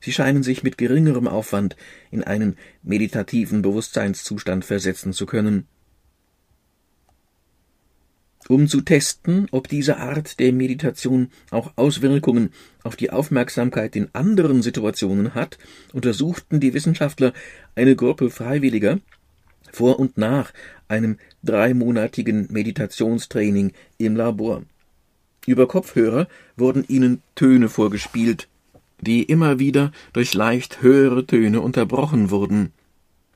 Sie 0.00 0.12
scheinen 0.12 0.42
sich 0.42 0.62
mit 0.62 0.78
geringerem 0.78 1.28
Aufwand 1.28 1.76
in 2.10 2.24
einen 2.24 2.56
meditativen 2.82 3.60
Bewusstseinszustand 3.60 4.64
versetzen 4.64 5.12
zu 5.12 5.26
können. 5.26 5.66
Um 8.48 8.66
zu 8.66 8.80
testen, 8.80 9.46
ob 9.52 9.68
diese 9.68 9.98
Art 9.98 10.40
der 10.40 10.52
Meditation 10.52 11.30
auch 11.50 11.74
Auswirkungen 11.76 12.50
auf 12.82 12.96
die 12.96 13.10
Aufmerksamkeit 13.10 13.94
in 13.94 14.08
anderen 14.14 14.62
Situationen 14.62 15.34
hat, 15.34 15.58
untersuchten 15.92 16.58
die 16.58 16.74
Wissenschaftler 16.74 17.32
eine 17.76 17.94
Gruppe 17.94 18.30
Freiwilliger 18.30 18.98
vor 19.72 19.98
und 19.98 20.18
nach 20.18 20.52
einem 20.88 21.18
dreimonatigen 21.42 22.48
Meditationstraining 22.50 23.72
im 23.98 24.16
Labor. 24.16 24.62
Über 25.46 25.66
Kopfhörer 25.66 26.28
wurden 26.56 26.84
ihnen 26.88 27.22
Töne 27.34 27.68
vorgespielt, 27.68 28.48
die 29.00 29.22
immer 29.22 29.58
wieder 29.58 29.92
durch 30.12 30.34
leicht 30.34 30.82
höhere 30.82 31.26
Töne 31.26 31.60
unterbrochen 31.60 32.30
wurden. 32.30 32.72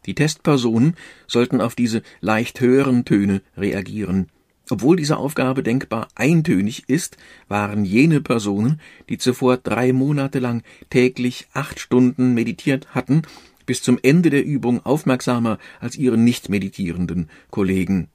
Die 0.07 0.14
Testpersonen 0.14 0.97
sollten 1.27 1.61
auf 1.61 1.75
diese 1.75 2.03
leicht 2.20 2.61
höheren 2.61 3.05
Töne 3.05 3.40
reagieren. 3.57 4.29
Obwohl 4.70 4.97
diese 4.97 5.18
Aufgabe 5.18 5.62
denkbar 5.62 6.09
eintönig 6.14 6.88
ist, 6.88 7.18
waren 7.49 7.85
jene 7.85 8.20
Personen, 8.20 8.81
die 9.09 9.18
zuvor 9.18 9.59
drei 9.59 9.92
Monate 9.92 10.38
lang 10.38 10.62
täglich 10.88 11.49
acht 11.53 11.81
Stunden 11.81 12.33
meditiert 12.33 12.94
hatten, 12.94 13.23
bis 13.66 13.83
zum 13.83 13.98
Ende 14.03 14.31
der 14.31 14.44
Übung 14.44 14.85
aufmerksamer 14.85 15.59
als 15.81 15.96
ihre 15.96 16.18
nicht 16.18 16.48
meditierenden 16.48 17.29
Kollegen. 17.50 18.09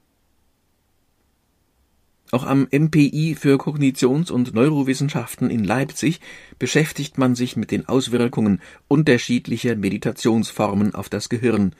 Auch 2.32 2.44
am 2.44 2.68
MPI 2.70 3.34
für 3.34 3.56
Kognitions- 3.56 4.30
und 4.30 4.54
Neurowissenschaften 4.54 5.50
in 5.50 5.64
Leipzig 5.64 6.20
beschäftigt 6.60 7.18
man 7.18 7.34
sich 7.34 7.56
mit 7.56 7.72
den 7.72 7.88
Auswirkungen 7.88 8.60
unterschiedlicher 8.86 9.74
Meditationsformen 9.74 10.94
auf 10.94 11.08
das 11.08 11.28
Gehirn. 11.28 11.74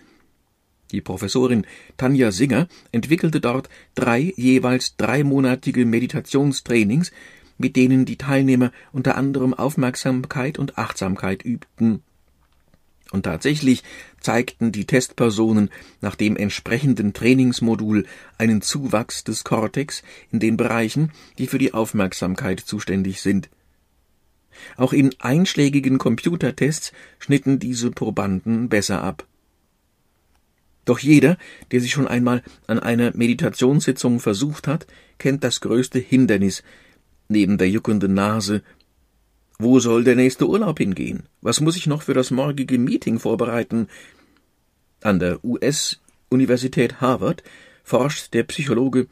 Die 0.91 1.01
Professorin 1.01 1.67
Tanja 1.97 2.33
Singer 2.33 2.67
entwickelte 2.91 3.41
dort 3.41 3.69
drei 3.95 4.33
jeweils 4.37 4.97
dreimonatige 4.97 5.87
Meditationstrainings, 5.87 7.13
mit 7.57 7.77
denen 7.77 8.05
die 8.05 8.17
Teilnehmer 8.17 8.73
unter 8.91 9.17
anderem 9.17 9.55
Aufmerksamkeit 9.55 10.59
und 10.59 10.79
Achtsamkeit 10.79 11.45
übten 11.45 12.03
Und 13.13 13.25
tatsächlich 13.25 13.83
zeigten 14.21 14.71
die 14.71 14.85
Testpersonen 14.85 15.71
nach 16.01 16.15
dem 16.15 16.37
entsprechenden 16.37 17.13
Trainingsmodul 17.13 18.07
einen 18.39 18.63
Zuwachs 18.63 19.25
des 19.25 19.43
Kortex 19.43 20.03
in 20.31 20.39
den 20.39 20.57
Bereichen, 20.57 21.11
die 21.39 21.49
für 21.49 21.59
die 21.59 21.75
Aufmerksamkeit 21.75 22.61
zuständig 22.61 23.21
sind. 23.21 23.51
Auch 24.77 24.93
in 24.93 25.15
einschlägigen 25.19 25.99
Computertests 25.99 26.93
schnitten 27.19 27.59
diese 27.59 27.91
Probanden 27.91 28.69
besser 28.69 29.03
ab. 29.03 29.27
Doch 30.85 30.99
jeder, 30.99 31.37
der 31.73 31.81
sich 31.81 31.93
schon 31.93 32.09
einmal 32.09 32.43
an 32.67 32.79
einer 32.79 33.13
Meditationssitzung 33.15 34.21
versucht 34.21 34.67
hat, 34.67 34.87
kennt 35.19 35.45
das 35.45 35.61
größte 35.61 35.99
Hindernis 35.99 36.63
neben 37.29 37.59
der 37.59 37.71
juckenden 37.71 38.15
Nase 38.15 38.63
wo 39.61 39.79
soll 39.79 40.05
der 40.05 40.17
nächste 40.17 40.49
Urlaub 40.49 40.79
hingehen? 40.79 41.25
Was 41.43 41.61
muss 41.61 41.77
ich 41.77 41.87
noch 41.87 42.03
für 42.03 42.15
das 42.15 42.31
morgige 42.31 42.79
Meeting 42.79 43.19
vorbereiten? 43.19 43.89
An 45.03 45.19
der 45.19 45.45
US-Universität 45.45 47.01
Harvard 47.01 47.43
forscht 47.85 48.33
der 48.33 48.45
Psychologe 48.45 49.07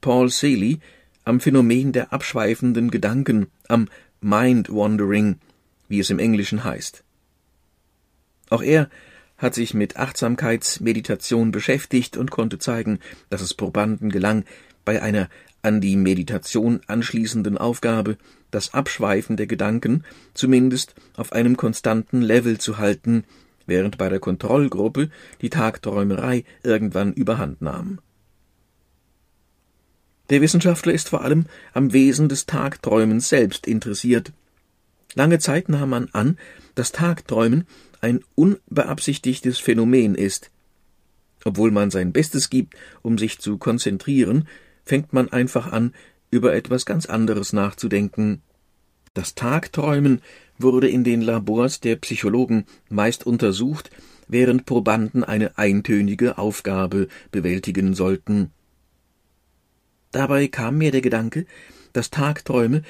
Paul 0.00 0.28
Saley 0.30 0.80
am 1.24 1.40
Phänomen 1.40 1.92
der 1.92 2.12
abschweifenden 2.12 2.90
Gedanken, 2.90 3.46
am 3.68 3.88
Mind 4.20 4.70
Wandering, 4.70 5.38
wie 5.88 5.98
es 5.98 6.10
im 6.10 6.18
Englischen 6.18 6.62
heißt. 6.62 7.02
Auch 8.50 8.62
er 8.62 8.90
hat 9.38 9.54
sich 9.54 9.74
mit 9.74 9.96
Achtsamkeitsmeditation 9.96 11.52
beschäftigt 11.52 12.16
und 12.16 12.30
konnte 12.30 12.58
zeigen, 12.58 13.00
dass 13.30 13.40
es 13.40 13.54
Probanden 13.54 14.10
gelang, 14.10 14.44
bei 14.84 15.02
einer 15.02 15.28
an 15.66 15.80
die 15.80 15.96
Meditation 15.96 16.80
anschließenden 16.86 17.58
Aufgabe 17.58 18.18
das 18.52 18.72
Abschweifen 18.72 19.36
der 19.36 19.48
Gedanken 19.48 20.04
zumindest 20.32 20.94
auf 21.16 21.32
einem 21.32 21.56
konstanten 21.56 22.22
Level 22.22 22.58
zu 22.58 22.78
halten, 22.78 23.24
während 23.66 23.98
bei 23.98 24.08
der 24.08 24.20
Kontrollgruppe 24.20 25.10
die 25.40 25.50
Tagträumerei 25.50 26.44
irgendwann 26.62 27.12
überhand 27.12 27.62
nahm. 27.62 27.98
Der 30.30 30.40
Wissenschaftler 30.40 30.92
ist 30.92 31.08
vor 31.08 31.22
allem 31.22 31.46
am 31.72 31.92
Wesen 31.92 32.28
des 32.28 32.46
Tagträumens 32.46 33.28
selbst 33.28 33.66
interessiert. 33.66 34.32
Lange 35.14 35.40
Zeit 35.40 35.68
nahm 35.68 35.90
man 35.90 36.08
an, 36.12 36.38
dass 36.76 36.92
Tagträumen 36.92 37.66
ein 38.00 38.20
unbeabsichtigtes 38.36 39.58
Phänomen 39.58 40.14
ist. 40.14 40.52
Obwohl 41.44 41.72
man 41.72 41.90
sein 41.90 42.12
Bestes 42.12 42.50
gibt, 42.50 42.74
um 43.02 43.18
sich 43.18 43.40
zu 43.40 43.58
konzentrieren, 43.58 44.46
fängt 44.86 45.12
man 45.12 45.28
einfach 45.28 45.70
an, 45.70 45.92
über 46.30 46.54
etwas 46.54 46.86
ganz 46.86 47.04
anderes 47.06 47.52
nachzudenken. 47.52 48.40
Das 49.12 49.34
Tagträumen 49.34 50.22
wurde 50.58 50.88
in 50.88 51.04
den 51.04 51.20
Labors 51.20 51.80
der 51.80 51.96
Psychologen 51.96 52.64
meist 52.88 53.26
untersucht, 53.26 53.90
während 54.28 54.64
Probanden 54.64 55.24
eine 55.24 55.58
eintönige 55.58 56.38
Aufgabe 56.38 57.08
bewältigen 57.30 57.94
sollten. 57.94 58.50
Dabei 60.12 60.48
kam 60.48 60.78
mir 60.78 60.92
der 60.92 61.02
Gedanke, 61.02 61.46
dass 61.92 62.10
Tagträume 62.10 62.82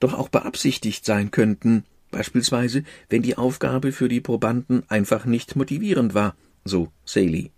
doch 0.00 0.14
auch 0.14 0.28
beabsichtigt 0.28 1.04
sein 1.04 1.30
könnten, 1.30 1.84
beispielsweise 2.10 2.84
wenn 3.08 3.22
die 3.22 3.36
Aufgabe 3.36 3.92
für 3.92 4.08
die 4.08 4.20
Probanden 4.20 4.82
einfach 4.88 5.24
nicht 5.24 5.56
motivierend 5.56 6.14
war, 6.14 6.36
so 6.64 6.92
Saley. 7.04 7.53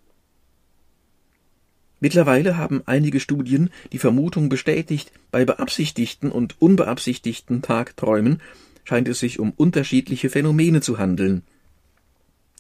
Mittlerweile 2.00 2.56
haben 2.56 2.82
einige 2.87 3.20
Studien 3.20 3.70
die 3.92 3.98
Vermutung 3.98 4.48
bestätigt, 4.48 5.12
bei 5.30 5.44
beabsichtigten 5.44 6.30
und 6.30 6.61
unbeabsichtigten 6.61 7.62
Tagträumen 7.62 8.42
scheint 8.85 9.09
es 9.09 9.18
sich 9.18 9.40
um 9.40 9.52
unterschiedliche 9.52 10.30
Phänomene 10.30 10.80
zu 10.80 10.98
handeln. 10.98 11.42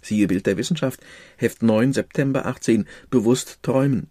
Siehe 0.02 0.26
Bild 0.26 0.46
der 0.46 0.56
Wissenschaft, 0.56 1.00
Heft 1.36 1.62
9, 1.62 1.92
September 1.92 2.46
18, 2.46 2.86
bewusst 3.10 3.58
träumen. 3.62 4.08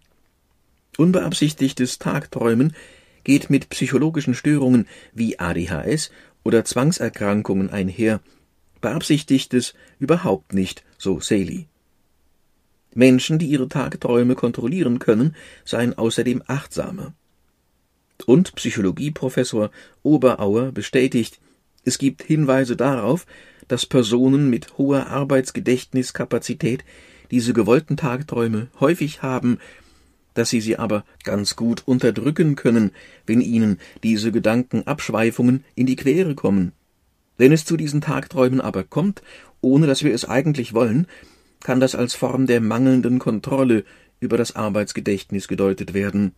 Unbeabsichtigtes 0.96 1.98
Tagträumen 1.98 2.74
geht 3.24 3.50
mit 3.50 3.68
psychologischen 3.68 4.34
Störungen 4.34 4.86
wie 5.12 5.38
ADHS 5.38 6.10
oder 6.44 6.64
Zwangserkrankungen 6.64 7.70
einher, 7.70 8.20
beabsichtigtes 8.80 9.74
überhaupt 9.98 10.54
nicht, 10.54 10.84
so 10.96 11.18
Saley. 11.20 11.66
Menschen, 12.96 13.38
die 13.38 13.46
ihre 13.46 13.68
Tagträume 13.68 14.34
kontrollieren 14.34 14.98
können, 14.98 15.36
seien 15.64 15.96
außerdem 15.96 16.42
achtsamer. 16.46 17.14
Und 18.24 18.54
Psychologieprofessor 18.54 19.70
Oberauer 20.02 20.72
bestätigt, 20.72 21.38
es 21.84 21.98
gibt 21.98 22.22
Hinweise 22.22 22.76
darauf, 22.76 23.26
dass 23.68 23.86
Personen 23.86 24.48
mit 24.48 24.78
hoher 24.78 25.08
Arbeitsgedächtniskapazität 25.08 26.84
diese 27.30 27.52
gewollten 27.52 27.96
Tagträume 27.96 28.68
häufig 28.80 29.22
haben, 29.22 29.58
dass 30.34 30.50
sie 30.50 30.60
sie 30.60 30.78
aber 30.78 31.04
ganz 31.24 31.56
gut 31.56 31.82
unterdrücken 31.86 32.56
können, 32.56 32.92
wenn 33.26 33.40
ihnen 33.40 33.78
diese 34.02 34.32
Gedankenabschweifungen 34.32 35.64
in 35.74 35.86
die 35.86 35.96
Quere 35.96 36.34
kommen. 36.34 36.72
Wenn 37.38 37.52
es 37.52 37.64
zu 37.64 37.76
diesen 37.76 38.00
Tagträumen 38.00 38.60
aber 38.60 38.84
kommt, 38.84 39.22
ohne 39.60 39.86
dass 39.86 40.04
wir 40.04 40.14
es 40.14 40.24
eigentlich 40.24 40.74
wollen, 40.74 41.06
kann 41.66 41.80
das 41.80 41.96
als 41.96 42.14
Form 42.14 42.46
der 42.46 42.60
mangelnden 42.60 43.18
Kontrolle 43.18 43.84
über 44.20 44.36
das 44.36 44.54
Arbeitsgedächtnis 44.54 45.48
gedeutet 45.48 45.94
werden. 45.94 46.30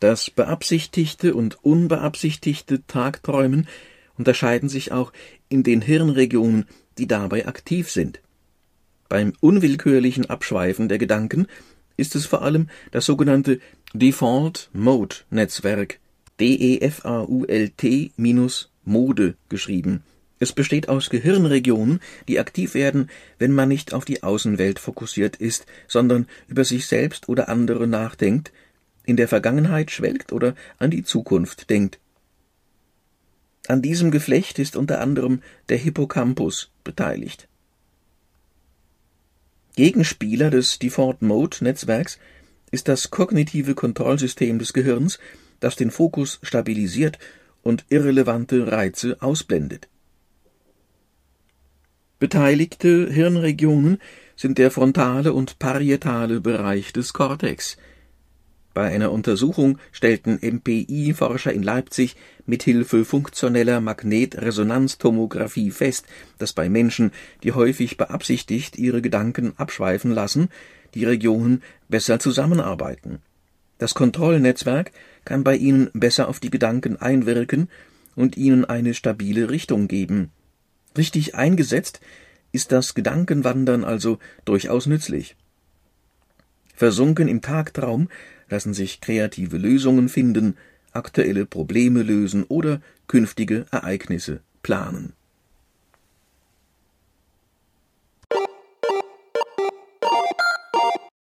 Das 0.00 0.28
beabsichtigte 0.28 1.34
und 1.34 1.64
unbeabsichtigte 1.64 2.86
Tagträumen 2.86 3.66
unterscheiden 4.18 4.68
sich 4.68 4.92
auch 4.92 5.14
in 5.48 5.62
den 5.62 5.80
Hirnregionen, 5.80 6.66
die 6.98 7.06
dabei 7.06 7.46
aktiv 7.46 7.90
sind. 7.90 8.20
Beim 9.08 9.32
unwillkürlichen 9.40 10.28
Abschweifen 10.28 10.90
der 10.90 10.98
Gedanken 10.98 11.46
ist 11.96 12.14
es 12.14 12.26
vor 12.26 12.42
allem 12.42 12.68
das 12.90 13.06
sogenannte 13.06 13.60
Default 13.94 14.68
Mode 14.74 15.16
Netzwerk 15.30 16.00
DEFAULT 16.38 17.40
Mode 18.84 19.36
geschrieben 19.48 20.04
es 20.38 20.52
besteht 20.52 20.88
aus 20.88 21.08
Gehirnregionen, 21.08 22.00
die 22.28 22.38
aktiv 22.38 22.74
werden, 22.74 23.10
wenn 23.38 23.52
man 23.52 23.68
nicht 23.68 23.94
auf 23.94 24.04
die 24.04 24.22
Außenwelt 24.22 24.78
fokussiert 24.78 25.36
ist, 25.36 25.66
sondern 25.88 26.26
über 26.46 26.64
sich 26.64 26.86
selbst 26.86 27.28
oder 27.28 27.48
andere 27.48 27.86
nachdenkt, 27.86 28.52
in 29.04 29.16
der 29.16 29.28
Vergangenheit 29.28 29.90
schwelgt 29.90 30.32
oder 30.32 30.54
an 30.78 30.90
die 30.90 31.04
Zukunft 31.04 31.70
denkt. 31.70 31.98
An 33.68 33.82
diesem 33.82 34.10
Geflecht 34.10 34.58
ist 34.58 34.76
unter 34.76 35.00
anderem 35.00 35.42
der 35.68 35.78
Hippocampus 35.78 36.70
beteiligt. 36.84 37.48
Gegenspieler 39.74 40.50
des 40.50 40.78
Default 40.78 41.22
Mode 41.22 41.58
Netzwerks 41.60 42.18
ist 42.70 42.88
das 42.88 43.10
kognitive 43.10 43.74
Kontrollsystem 43.74 44.58
des 44.58 44.72
Gehirns, 44.72 45.18
das 45.60 45.76
den 45.76 45.90
Fokus 45.90 46.38
stabilisiert 46.42 47.18
und 47.62 47.84
irrelevante 47.88 48.70
Reize 48.70 49.16
ausblendet. 49.20 49.88
Beteiligte 52.18 53.12
Hirnregionen 53.12 53.98
sind 54.36 54.56
der 54.56 54.70
frontale 54.70 55.34
und 55.34 55.58
parietale 55.58 56.40
Bereich 56.40 56.94
des 56.94 57.12
Kortex. 57.12 57.76
Bei 58.72 58.88
einer 58.88 59.12
Untersuchung 59.12 59.76
stellten 59.92 60.38
MPI-Forscher 60.40 61.52
in 61.52 61.62
Leipzig 61.62 62.16
mit 62.46 62.62
Hilfe 62.62 63.04
funktioneller 63.04 63.82
Magnetresonanztomographie 63.82 65.70
fest, 65.70 66.06
dass 66.38 66.54
bei 66.54 66.70
Menschen, 66.70 67.10
die 67.42 67.52
häufig 67.52 67.98
beabsichtigt 67.98 68.78
ihre 68.78 69.02
Gedanken 69.02 69.52
abschweifen 69.58 70.10
lassen, 70.10 70.48
die 70.94 71.04
Regionen 71.04 71.62
besser 71.90 72.18
zusammenarbeiten. 72.18 73.18
Das 73.76 73.92
Kontrollnetzwerk 73.92 74.90
kann 75.26 75.44
bei 75.44 75.56
ihnen 75.56 75.90
besser 75.92 76.28
auf 76.28 76.40
die 76.40 76.50
Gedanken 76.50 76.96
einwirken 76.96 77.68
und 78.14 78.38
ihnen 78.38 78.64
eine 78.64 78.94
stabile 78.94 79.50
Richtung 79.50 79.86
geben 79.86 80.30
Richtig 80.96 81.34
eingesetzt 81.34 82.00
ist 82.52 82.72
das 82.72 82.94
Gedankenwandern 82.94 83.84
also 83.84 84.18
durchaus 84.44 84.86
nützlich. 84.86 85.36
Versunken 86.74 87.28
im 87.28 87.42
Tagtraum 87.42 88.08
lassen 88.48 88.74
sich 88.74 89.00
kreative 89.00 89.56
Lösungen 89.56 90.08
finden, 90.08 90.56
aktuelle 90.92 91.46
Probleme 91.46 92.02
lösen 92.02 92.44
oder 92.44 92.80
künftige 93.06 93.66
Ereignisse 93.70 94.40
planen. 94.62 95.12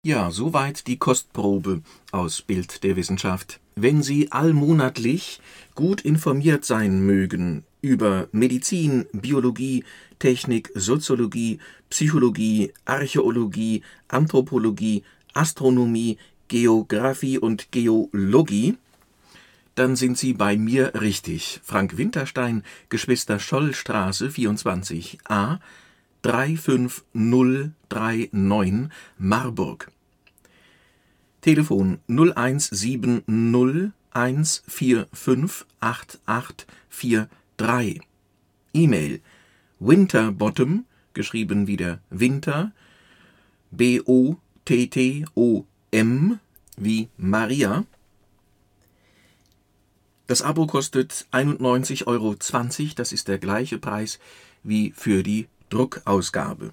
Ja, 0.03 0.31
soweit 0.31 0.87
die 0.87 0.99
Kostprobe 0.99 1.83
aus 2.12 2.43
Bild 2.43 2.85
der 2.85 2.95
Wissenschaft. 2.95 3.59
Wenn 3.75 4.05
Sie 4.05 4.31
allmonatlich 4.31 5.41
gut 5.75 6.01
informiert 6.01 6.64
sein 6.64 7.01
mögen 7.01 7.64
über 7.87 8.28
Medizin, 8.32 9.07
Biologie, 9.12 9.84
Technik, 10.18 10.72
Soziologie, 10.74 11.61
Psychologie, 11.89 12.72
Archäologie, 12.84 13.82
Anthropologie, 14.09 15.05
Astronomie, 15.34 16.18
Geographie 16.49 17.39
und 17.39 17.70
Geologie, 17.70 18.76
dann 19.76 19.95
sind 19.95 20.18
Sie 20.18 20.32
bei 20.32 20.57
mir 20.57 21.01
richtig. 21.01 21.61
Frank 21.62 21.97
Winterstein, 21.97 22.64
Geschwister 22.89 23.39
Schollstraße 23.39 24.26
24a 24.28 25.61
35039 26.22 28.91
Marburg. 29.18 29.93
Telefon 31.41 32.01
0170 32.09 33.22
1458843. 37.59 38.01
E-Mail 38.73 39.21
winterbottom, 39.79 40.85
geschrieben 41.15 41.67
wieder 41.67 42.01
Winter, 42.11 42.73
B-O-T-T-O-M, 43.71 44.39
wie 46.77 47.09
Maria. 47.17 47.85
Das 50.27 50.43
Abo 50.43 50.67
kostet 50.67 51.27
91,20 51.33 52.07
Euro, 52.07 52.35
das 52.95 53.13
ist 53.13 53.29
der 53.29 53.39
gleiche 53.39 53.79
Preis 53.79 54.19
wie 54.63 54.93
für 54.93 55.23
die 55.23 55.47
Druckausgabe. 55.71 56.73